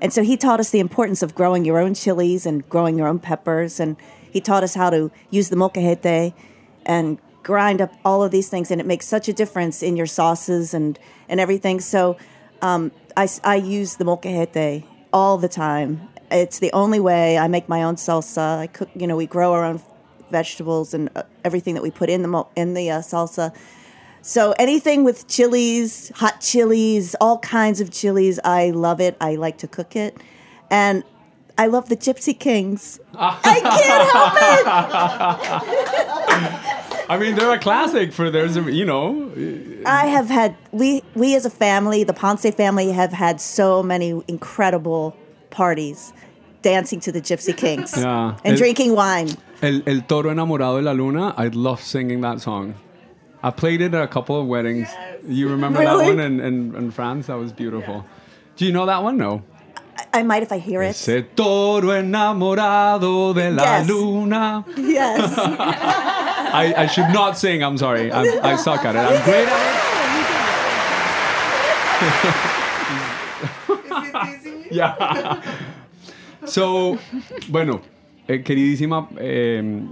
And 0.00 0.12
so 0.12 0.22
he 0.22 0.36
taught 0.36 0.60
us 0.60 0.70
the 0.70 0.78
importance 0.78 1.22
of 1.24 1.34
growing 1.34 1.64
your 1.64 1.78
own 1.78 1.94
chilies 1.94 2.46
and 2.46 2.62
growing 2.68 2.96
your 2.96 3.08
own 3.08 3.18
peppers 3.18 3.80
and 3.80 3.96
he 4.30 4.40
taught 4.40 4.62
us 4.62 4.74
how 4.74 4.90
to 4.90 5.10
use 5.30 5.48
the 5.48 5.56
molcajete 5.56 6.32
and 6.88 7.18
grind 7.44 7.80
up 7.80 7.92
all 8.04 8.22
of 8.24 8.30
these 8.30 8.48
things 8.48 8.70
and 8.70 8.80
it 8.80 8.86
makes 8.86 9.06
such 9.06 9.28
a 9.28 9.32
difference 9.32 9.82
in 9.82 9.96
your 9.96 10.06
sauces 10.06 10.74
and 10.74 10.98
and 11.28 11.38
everything. 11.38 11.80
So 11.80 12.16
um, 12.62 12.90
I, 13.16 13.28
I 13.44 13.56
use 13.56 13.96
the 13.96 14.04
molcajete 14.04 14.84
all 15.12 15.38
the 15.38 15.48
time. 15.48 16.08
It's 16.30 16.58
the 16.58 16.72
only 16.72 17.00
way 17.00 17.38
I 17.38 17.48
make 17.48 17.68
my 17.68 17.82
own 17.82 17.96
salsa. 17.96 18.58
I 18.58 18.66
cook, 18.66 18.90
you 18.94 19.06
know, 19.06 19.16
we 19.16 19.26
grow 19.26 19.52
our 19.52 19.64
own 19.64 19.80
vegetables 20.30 20.92
and 20.92 21.08
uh, 21.14 21.22
everything 21.44 21.74
that 21.74 21.82
we 21.82 21.90
put 21.90 22.10
in 22.10 22.22
the 22.22 22.28
mo- 22.28 22.48
in 22.56 22.74
the 22.74 22.90
uh, 22.90 22.98
salsa. 23.00 23.54
So 24.20 24.52
anything 24.58 25.04
with 25.04 25.26
chilies, 25.28 26.10
hot 26.16 26.40
chilies, 26.40 27.14
all 27.20 27.38
kinds 27.38 27.80
of 27.80 27.90
chilies, 27.90 28.38
I 28.44 28.70
love 28.70 29.00
it. 29.00 29.16
I 29.20 29.36
like 29.36 29.58
to 29.58 29.68
cook 29.68 29.96
it. 29.96 30.16
And 30.70 31.02
I 31.56 31.66
love 31.66 31.88
the 31.88 31.96
Gypsy 31.96 32.38
Kings. 32.38 33.00
I 33.14 33.60
can't 33.60 34.10
help 36.36 36.62
it. 36.62 36.64
I 37.08 37.18
mean, 37.18 37.34
they're 37.36 37.52
a 37.52 37.58
classic 37.58 38.12
for 38.12 38.30
there's, 38.30 38.56
a, 38.56 38.62
you 38.72 38.84
know, 38.84 39.32
I 39.86 40.06
have 40.06 40.28
had 40.28 40.56
we 40.72 41.02
we 41.14 41.34
as 41.34 41.46
a 41.46 41.50
family, 41.50 42.04
the 42.04 42.12
Ponce 42.12 42.48
family, 42.54 42.92
have 42.92 43.12
had 43.12 43.40
so 43.40 43.82
many 43.82 44.20
incredible 44.28 45.16
parties, 45.50 46.12
dancing 46.62 47.00
to 47.00 47.12
the 47.12 47.20
Gypsy 47.20 47.56
Kings 47.56 47.94
Yeah. 47.96 48.36
and 48.44 48.52
El- 48.52 48.56
drinking 48.58 48.94
wine. 48.94 49.30
El, 49.62 49.82
El 49.86 50.02
Toro 50.02 50.30
Enamorado 50.30 50.76
de 50.78 50.82
la 50.82 50.92
Luna. 50.92 51.34
I 51.36 51.48
love 51.48 51.80
singing 51.82 52.20
that 52.20 52.40
song. 52.40 52.74
I 53.42 53.50
played 53.50 53.80
it 53.80 53.94
at 53.94 54.02
a 54.02 54.08
couple 54.08 54.38
of 54.40 54.46
weddings. 54.46 54.88
You 55.26 55.48
remember 55.48 55.78
that 55.84 55.94
one 55.96 56.18
in, 56.20 56.40
in, 56.40 56.74
in 56.74 56.90
France? 56.90 57.26
That 57.28 57.38
was 57.38 57.52
beautiful. 57.52 58.04
Do 58.56 58.66
you 58.66 58.72
know 58.72 58.86
that 58.86 59.02
one? 59.02 59.16
No. 59.16 59.42
I 60.18 60.24
might 60.24 60.42
if 60.42 60.50
I 60.52 60.58
hear 60.58 60.82
it. 60.82 60.90
Ese 60.90 61.22
toro 61.22 61.94
enamorado 61.94 63.32
de 63.34 63.50
la 63.50 63.78
Yes. 63.78 63.88
luna. 63.88 64.64
Yes. 64.76 65.38
I, 65.38 66.74
I 66.76 66.86
should 66.88 67.12
not 67.12 67.36
sing. 67.36 67.62
I'm 67.62 67.76
sorry. 67.78 68.10
I'm, 68.10 68.26
I 68.42 68.56
suck 68.56 68.84
at 68.84 68.94
it. 68.94 68.98
I'm 68.98 69.22
great 69.24 69.46
at 69.48 69.74
it. 69.74 69.78
yeah. 74.70 75.40
So, 76.46 76.96
bueno, 77.48 77.80
eh, 78.26 78.42
queridísima 78.42 79.08
eh, 79.18 79.86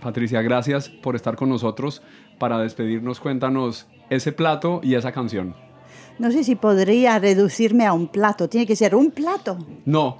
Patricia, 0.00 0.40
gracias 0.42 0.88
por 0.88 1.16
estar 1.16 1.36
con 1.36 1.48
nosotros. 1.48 2.02
Para 2.38 2.58
despedirnos, 2.58 3.20
cuéntanos 3.20 3.86
ese 4.08 4.32
plato 4.32 4.80
y 4.82 4.94
esa 4.94 5.12
canción. 5.12 5.54
No 6.20 6.30
sé 6.30 6.44
si 6.44 6.54
podría 6.54 7.18
reducirme 7.18 7.86
a 7.86 7.92
un 7.92 8.06
plato. 8.08 8.48
Tiene 8.48 8.66
que 8.66 8.76
ser 8.76 8.94
un 8.94 9.10
plato. 9.10 9.56
No. 9.86 10.18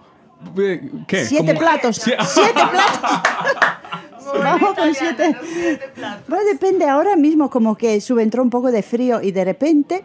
eh, 0.59 0.91
¿Qué? 1.07 1.25
Siete 1.27 1.49
¿Cómo? 1.55 1.59
platos. 1.61 1.99
Sie- 2.05 2.17
Siete 2.27 2.53
platos. 2.71 3.21
Vamos 4.43 4.75
con 4.75 4.95
siete. 4.95 5.37
Bueno, 6.29 6.45
depende. 6.51 6.85
Ahora 6.89 7.17
mismo 7.17 7.51
como 7.51 7.77
que 7.77 8.01
subentró 8.01 8.43
un 8.43 8.51
poco 8.51 8.71
de 8.71 8.83
frío 8.83 9.21
y 9.21 9.33
de 9.33 9.45
repente 9.45 10.05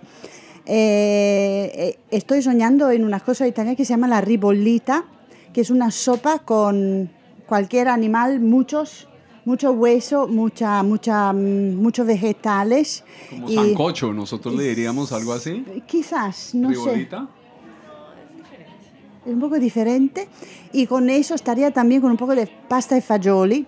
eh, 0.65 1.71
eh, 1.75 1.99
estoy 2.11 2.41
soñando 2.41 2.89
en 2.91 3.03
una 3.05 3.19
cosa 3.19 3.47
italiana 3.47 3.75
que 3.75 3.85
se 3.85 3.93
llama 3.93 4.07
la 4.07 4.21
ribollita, 4.21 5.05
que 5.53 5.61
es 5.61 5.69
una 5.69 5.91
sopa 5.91 6.39
con 6.39 7.11
cualquier 7.45 7.87
animal, 7.87 8.39
muchos, 8.39 9.07
mucho 9.45 9.71
hueso, 9.71 10.27
mucha, 10.27 10.81
mucha, 10.83 11.31
mm, 11.31 11.75
muchos 11.75 12.05
vegetales. 12.05 13.03
Como 13.29 13.49
y 13.49 13.55
sancocho, 13.55 14.11
nosotros 14.11 14.55
le 14.55 14.63
diríamos 14.63 15.11
algo 15.11 15.33
así. 15.33 15.63
Quizás, 15.85 16.55
no 16.55 16.69
sé. 16.69 16.75
Ribolita. 16.75 17.27
Es 19.25 19.33
un 19.33 19.39
poco 19.39 19.57
diferente. 19.59 20.27
Y 20.73 20.87
con 20.87 21.09
eso 21.09 21.35
estaría 21.35 21.71
también 21.71 22.01
con 22.01 22.11
un 22.11 22.17
poco 22.17 22.35
de 22.35 22.47
pasta 22.67 22.95
de 22.95 23.01
fagioli, 23.01 23.65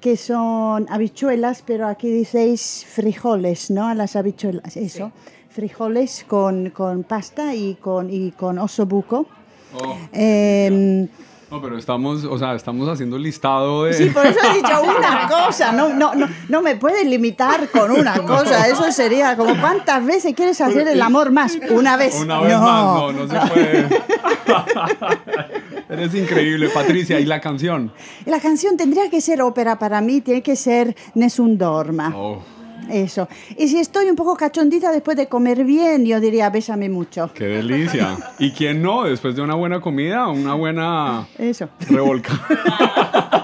que 0.00 0.16
son 0.16 0.86
habichuelas, 0.90 1.62
pero 1.64 1.86
aquí 1.86 2.10
diceis 2.10 2.86
frijoles, 2.88 3.70
¿no? 3.70 3.86
A 3.86 3.94
las 3.94 4.16
habichuelas, 4.16 4.76
eso. 4.76 5.12
Frijoles 5.50 6.24
con, 6.26 6.70
con 6.70 7.04
pasta 7.04 7.54
y 7.54 7.74
con, 7.74 8.10
y 8.10 8.32
con 8.32 8.58
osobuco. 8.58 9.26
Oh. 9.74 9.96
Em, 10.12 11.06
No, 11.50 11.60
pero 11.60 11.76
estamos, 11.76 12.24
o 12.24 12.38
sea, 12.38 12.54
estamos 12.54 12.88
haciendo 12.88 13.16
el 13.16 13.24
listado 13.24 13.84
de... 13.84 13.94
sí, 13.94 14.10
por 14.10 14.24
eso 14.24 14.38
he 14.48 14.56
dicho 14.56 14.82
una 14.98 15.28
cosa. 15.28 15.72
No, 15.72 15.88
no, 15.88 16.14
no, 16.14 16.28
no 16.48 16.62
me 16.62 16.76
puedes 16.76 17.04
limitar 17.06 17.68
con 17.70 17.90
una 17.90 18.22
cosa. 18.22 18.68
Eso 18.68 18.92
sería 18.92 19.36
como 19.36 19.60
cuántas 19.60 20.04
veces 20.06 20.34
quieres 20.34 20.60
hacer 20.60 20.86
el 20.86 21.02
amor 21.02 21.32
más. 21.32 21.58
Una 21.70 21.96
vez. 21.96 22.14
Una 22.20 22.40
vez 22.40 22.52
no. 22.52 22.60
más, 22.60 22.84
no, 22.84 23.12
no 23.12 23.28
se 23.28 23.48
puede. 23.48 23.88
Eres 25.88 26.14
increíble, 26.14 26.68
Patricia. 26.68 27.18
¿Y 27.18 27.24
la 27.24 27.40
canción? 27.40 27.92
La 28.26 28.38
canción 28.38 28.76
tendría 28.76 29.10
que 29.10 29.20
ser 29.20 29.42
ópera 29.42 29.76
para 29.76 30.00
mí, 30.00 30.20
tiene 30.20 30.42
que 30.42 30.54
ser 30.54 30.94
Nessun 31.14 31.58
Dorma. 31.58 32.12
Oh, 32.14 32.40
Eso. 32.90 33.28
Y 33.56 33.68
si 33.68 33.78
estoy 33.78 34.06
un 34.10 34.16
poco 34.16 34.36
cachondita 34.36 34.90
después 34.92 35.16
de 35.16 35.26
comer 35.28 35.64
bien, 35.64 36.04
yo 36.04 36.20
diría, 36.20 36.50
bésame 36.50 36.88
mucho. 36.88 37.30
qué 37.34 37.44
delicia. 37.44 38.16
¿Y 38.38 38.50
quién 38.52 38.82
no? 38.82 39.04
Después 39.04 39.36
de 39.36 39.42
una 39.42 39.54
buena 39.54 39.80
comida, 39.80 40.28
una 40.28 40.54
buena 40.54 41.26
Eso. 41.38 41.68
revolca. 41.88 42.32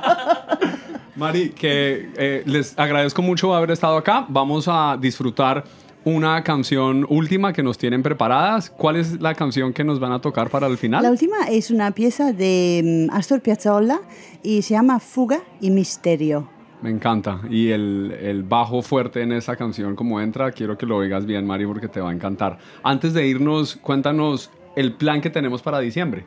Mari, 1.17 1.51
que 1.51 2.11
eh, 2.17 2.43
les 2.45 2.79
agradezco 2.79 3.23
mucho 3.23 3.55
haber 3.55 3.71
estado 3.71 3.97
acá. 3.97 4.27
Vamos 4.29 4.67
a 4.69 4.99
disfrutar 5.01 5.65
una 6.05 6.45
canción 6.45 7.07
última 7.09 7.53
que 7.53 7.63
nos 7.63 7.79
tienen 7.79 8.03
preparadas. 8.03 8.71
¿Cuál 8.71 8.97
es 8.97 9.21
la 9.21 9.35
canción 9.35 9.73
que 9.73 9.83
nos 9.83 9.99
van 9.99 10.13
a 10.13 10.21
tocar 10.21 10.51
para 10.51 10.67
el 10.67 10.77
final? 10.77 11.03
La 11.03 11.11
última 11.11 11.49
es 11.51 11.71
una 11.71 11.91
pieza 11.93 12.33
de 12.33 13.09
mm, 13.11 13.15
Astor 13.15 13.41
Piazzolla 13.41 14.01
y 14.43 14.63
se 14.63 14.75
llama 14.75 15.01
Fuga 15.01 15.41
y 15.61 15.71
Misterio. 15.71 16.49
Me 16.87 16.93
encanta. 16.93 17.41
Y 17.51 17.71
el, 17.71 18.45
bajo 18.49 18.81
fuerte 18.81 19.21
en 19.21 19.33
esa 19.33 19.57
canción, 19.57 19.97
como 19.97 20.21
entra, 20.21 20.53
quiero 20.53 20.79
que 20.79 20.87
lo 20.87 20.97
oigas 20.97 21.27
bien, 21.27 21.45
Mari, 21.45 21.67
porque 21.67 21.89
te 21.89 22.01
va 22.01 22.11
a 22.11 22.13
encantar. 22.13 22.59
Antes 22.85 23.13
de 23.13 23.27
irnos, 23.27 23.75
cuéntanos 23.75 24.53
el 24.77 24.93
plan 24.93 25.21
que 25.21 25.29
tenemos 25.29 25.63
para 25.63 25.81
diciembre. 25.81 26.27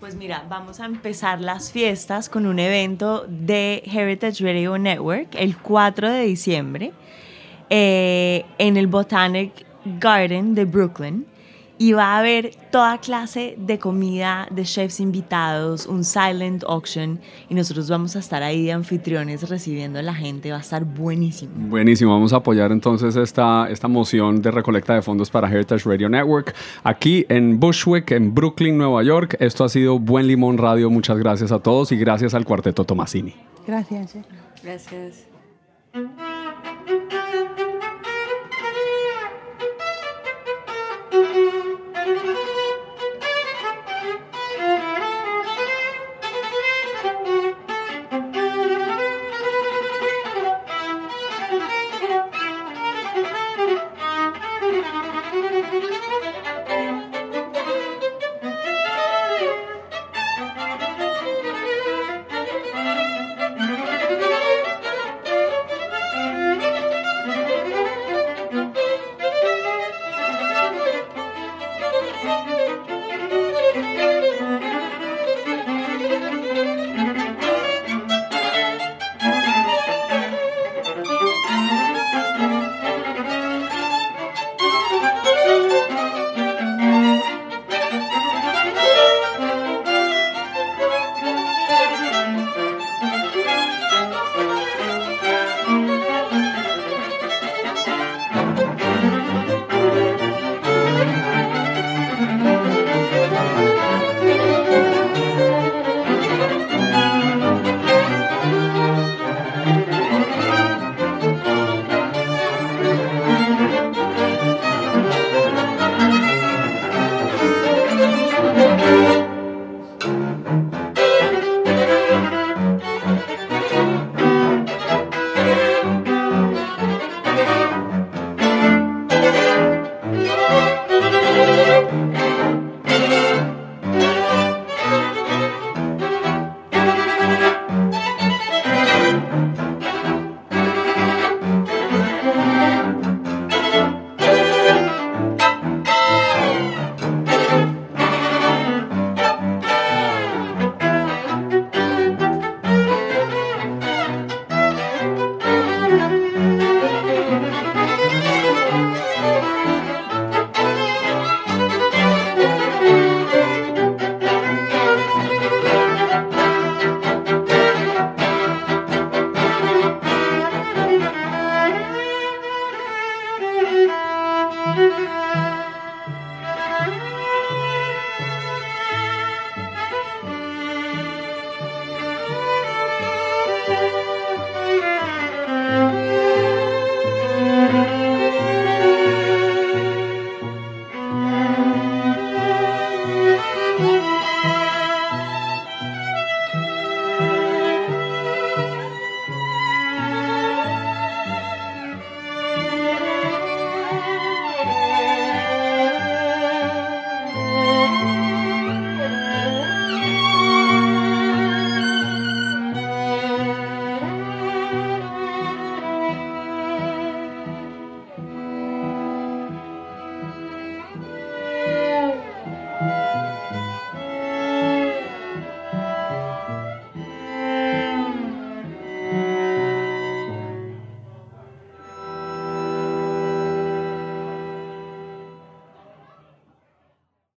Pues 0.00 0.16
mira, 0.16 0.46
vamos 0.48 0.80
a 0.80 0.86
empezar 0.86 1.42
las 1.42 1.72
fiestas 1.72 2.30
con 2.30 2.46
un 2.46 2.58
evento 2.58 3.26
de 3.28 3.82
Heritage 3.84 4.42
Radio 4.42 4.78
Network 4.78 5.34
el 5.34 5.58
4 5.58 6.08
de 6.08 6.22
diciembre 6.22 6.92
eh, 7.68 8.46
en 8.56 8.78
el 8.78 8.86
Botanic 8.86 9.52
Garden 10.00 10.54
de 10.54 10.64
Brooklyn. 10.64 11.26
Y 11.78 11.92
va 11.92 12.16
a 12.16 12.18
haber 12.18 12.50
toda 12.72 12.98
clase 12.98 13.54
de 13.56 13.78
comida, 13.78 14.48
de 14.50 14.64
chefs 14.64 15.00
invitados, 15.00 15.86
un 15.86 16.04
silent 16.04 16.64
auction. 16.66 17.20
Y 17.48 17.54
nosotros 17.54 17.88
vamos 17.88 18.16
a 18.16 18.18
estar 18.18 18.42
ahí 18.42 18.64
de 18.64 18.72
anfitriones 18.72 19.48
recibiendo 19.48 19.98
a 19.98 20.02
la 20.02 20.14
gente. 20.14 20.50
Va 20.50 20.58
a 20.58 20.60
estar 20.60 20.84
buenísimo. 20.84 21.52
Buenísimo, 21.56 22.12
vamos 22.12 22.32
a 22.32 22.36
apoyar 22.36 22.72
entonces 22.72 23.14
esta, 23.16 23.68
esta 23.70 23.88
moción 23.88 24.42
de 24.42 24.50
recolecta 24.50 24.94
de 24.94 25.02
fondos 25.02 25.30
para 25.30 25.48
Heritage 25.48 25.88
Radio 25.88 26.08
Network 26.08 26.54
aquí 26.82 27.24
en 27.28 27.60
Bushwick, 27.60 28.10
en 28.10 28.34
Brooklyn, 28.34 28.76
Nueva 28.76 29.02
York. 29.02 29.36
Esto 29.40 29.64
ha 29.64 29.68
sido 29.68 29.98
Buen 29.98 30.26
Limón 30.26 30.58
Radio. 30.58 30.90
Muchas 30.90 31.18
gracias 31.18 31.52
a 31.52 31.60
todos 31.60 31.92
y 31.92 31.96
gracias 31.96 32.34
al 32.34 32.44
Cuarteto 32.44 32.84
Tomasini. 32.84 33.34
Gracias. 33.66 34.16
Gracias. 34.62 35.26